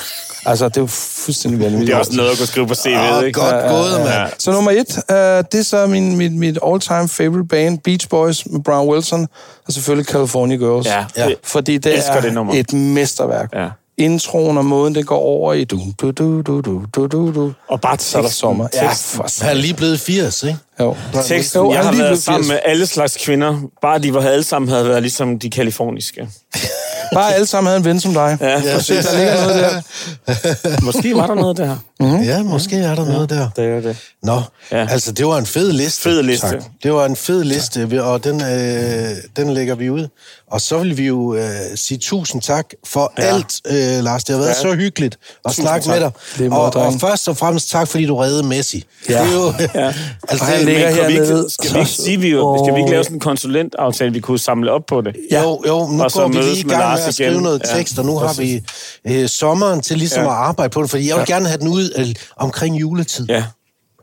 [0.47, 1.87] Altså, det er jo fuldstændig vanvittigt.
[1.87, 3.41] Det er også noget at kunne skrive på CV'et, Åh, ikke?
[3.41, 4.31] godt gået, mand.
[4.39, 5.17] Så nummer et, uh,
[5.53, 9.29] det er så min, mit, mit all-time favorite band, Beach Boys med Brown Wilson,
[9.67, 10.87] og selvfølgelig California Girls.
[10.87, 11.27] Ja, Ja.
[11.27, 12.55] det- Fordi det elsker er det nummer.
[12.57, 13.49] et mesterværk.
[13.55, 13.69] Ja.
[13.99, 17.53] Introen og måden, det går over i du, du, du, du, du, du, du, du.
[17.69, 18.41] Og bare Så er der teksten.
[18.41, 18.69] sommer.
[18.75, 19.17] Ja, Teksten.
[19.17, 20.59] for Han er lige blevet 80, ikke?
[20.81, 20.97] Jo.
[21.25, 22.49] Teksten, Jo, jeg har lige været blevet sammen 80.
[22.53, 23.61] med alle slags kvinder.
[23.83, 26.29] Bare de var alle sammen havde været ligesom de kaliforniske.
[27.15, 28.39] bare alle sammen havde en ven som dig.
[28.41, 28.75] Ja, Ja.
[28.75, 29.05] præcis.
[29.07, 29.83] Der ligger noget
[30.27, 30.81] der.
[30.85, 31.77] Måske var der noget der.
[32.01, 32.23] Mhm.
[32.23, 33.49] Ja, måske er der noget der.
[33.57, 33.97] Det er det.
[34.23, 34.41] Nå,
[34.73, 34.79] Ja.
[34.81, 34.89] ja.
[34.91, 36.03] altså det var en fed liste.
[36.03, 36.49] Fed liste.
[36.49, 36.63] Tak.
[36.83, 40.09] Det var en fed liste, og den, øh, den lægger vi ud.
[40.51, 41.43] Og så vil vi jo øh,
[41.75, 43.25] sige tusind tak for Ja.
[43.25, 43.35] ja.
[43.35, 43.61] alt,
[43.99, 44.25] øh, Lars.
[44.25, 44.69] Det har været Ja.
[44.69, 44.73] ja.
[44.73, 45.95] så hyggeligt at Tusind snakke tak.
[45.95, 46.13] med dig.
[46.39, 46.97] Det og, drenge.
[46.97, 48.85] og først og fremmest tak, fordi du reddede Messi.
[49.09, 49.23] Ja.
[49.25, 49.87] Det er jo, Ja.
[50.29, 51.11] altså, Og han det, ligger Men
[51.45, 54.21] vi skal vi ikke sige, vi, jo, skal vi ikke lave sådan en konsulentaftale, vi
[54.21, 55.17] kunne samle op på det?
[55.31, 55.43] Ja.
[55.43, 57.31] Jo, jo, nu Og så går vi lige i med gang Lars med at igen.
[57.31, 58.63] skrive noget Ja, tekst, og nu har vi
[59.05, 60.29] øh, sommeren til ligesom Ja.
[60.29, 63.27] at arbejde på det, fordi jeg vil gerne have den ud øh, omkring juletid.
[63.29, 63.45] Ja,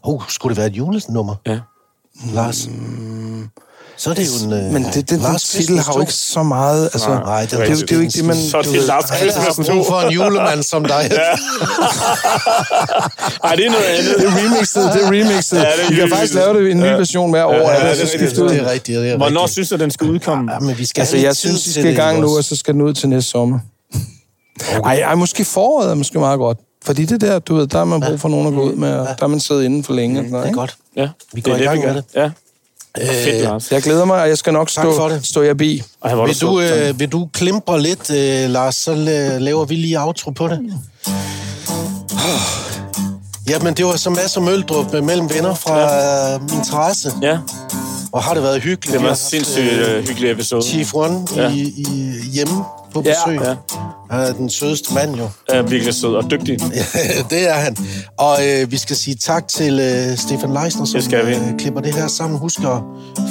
[0.05, 1.59] Oh, skulle det være et julenummer, ja.
[2.33, 2.67] Lars?
[3.97, 4.53] Så er det jo en...
[4.53, 6.83] Øh, Men det, det, den Lars titel har jo ikke så meget...
[6.93, 8.35] Altså, Nej, Nej, det, er jo- det er jo ikke det, man...
[8.35, 9.83] Så er du det Lars Alle har brug 2.
[9.83, 11.11] for en julemand som dig.
[13.43, 14.15] Ej, det er noget andet.
[14.17, 15.57] Det er remixet, det er remixet.
[15.57, 16.91] Ja, det er Vi kan faktisk lave det en ny Ja.
[16.93, 18.49] version hver år, Ja, ja, ja, det er skifte ud.
[18.49, 20.53] det er rigtigt, det er Hvornår synes du, den skal udkomme?
[20.53, 22.55] Ja, men vi skal Altså, jeg synes, vi skal i det, gang nu, og så
[22.55, 23.59] skal den ud til næste sommer.
[24.85, 26.57] Ej, ej, måske foråret er måske meget godt.
[26.85, 28.93] Fordi det der, du ved, der har man brug for nogen at gå ud med,
[28.93, 30.13] og der har man siddet inden for længe.
[30.15, 30.59] noget, Det er ikke?
[30.59, 30.75] godt.
[30.95, 31.93] Ja, Vi det går er i det, gang gør.
[31.93, 32.05] med det.
[32.15, 32.29] Ja.
[33.01, 33.71] Fedt, Lars.
[33.71, 35.25] Jeg glæder mig, og jeg skal nok stå, det.
[35.25, 35.83] stå jer bi.
[36.03, 39.75] Ej, er Vil du øh, vil du klimpe lidt, øh, Lars, så la- laver vi
[39.75, 40.59] lige outro på det.
[43.49, 46.37] Jamen, det var som Mads og Møldrup øh, mellem venner fra ja.
[46.37, 47.11] min terrasse.
[47.21, 47.37] Ja,
[48.13, 48.93] Og har det været hyggeligt.
[48.93, 50.61] det var en sindssygt øh, hyggelig episode.
[50.63, 51.41] Chief One Ja.
[51.41, 51.49] ja.
[51.49, 53.41] i, i, hjemme på Ja, besøg.
[53.47, 53.55] ja.
[54.11, 55.29] Han er den sødeste mand jo.
[55.49, 56.59] Er virkelig sød og dygtig.
[57.29, 57.77] det er han.
[58.19, 61.35] Og øh, vi skal sige tak til øh, Stefan Leisner, som Det skal vi.
[61.35, 62.39] Øh, klipper det her sammen.
[62.39, 62.77] Husk at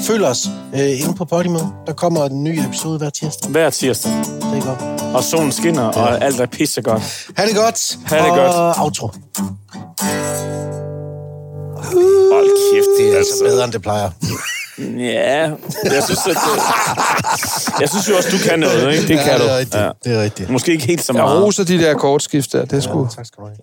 [0.07, 1.59] følge os øh, inde på Podimo.
[1.87, 3.51] Der kommer en ny episode hver tirsdag.
[3.51, 4.13] Hver tirsdag.
[4.13, 5.03] Det er godt.
[5.15, 7.03] Og solen skinner, og alt er pissegodt.
[7.37, 7.99] Ha' det godt.
[8.05, 8.77] Ha' det og godt.
[8.81, 9.11] outro.
[12.33, 14.11] Hold kæft, Det er altså bedre, end det plejer.
[14.99, 15.51] Ja,
[15.85, 19.09] jeg synes, at, øh, jeg synes jo også, du kan noget, ikke?
[19.09, 19.43] Det kan ja, du.
[19.43, 19.75] det er rigtigt.
[19.75, 19.85] Ja.
[19.85, 19.91] Ja.
[20.05, 20.51] Det er rigtigt.
[20.51, 21.43] Måske ikke helt så Jeg meget.
[21.43, 22.65] roser de der kortskift der.
[22.65, 23.09] Det er sgu...
[23.17, 23.57] Tak skal du have.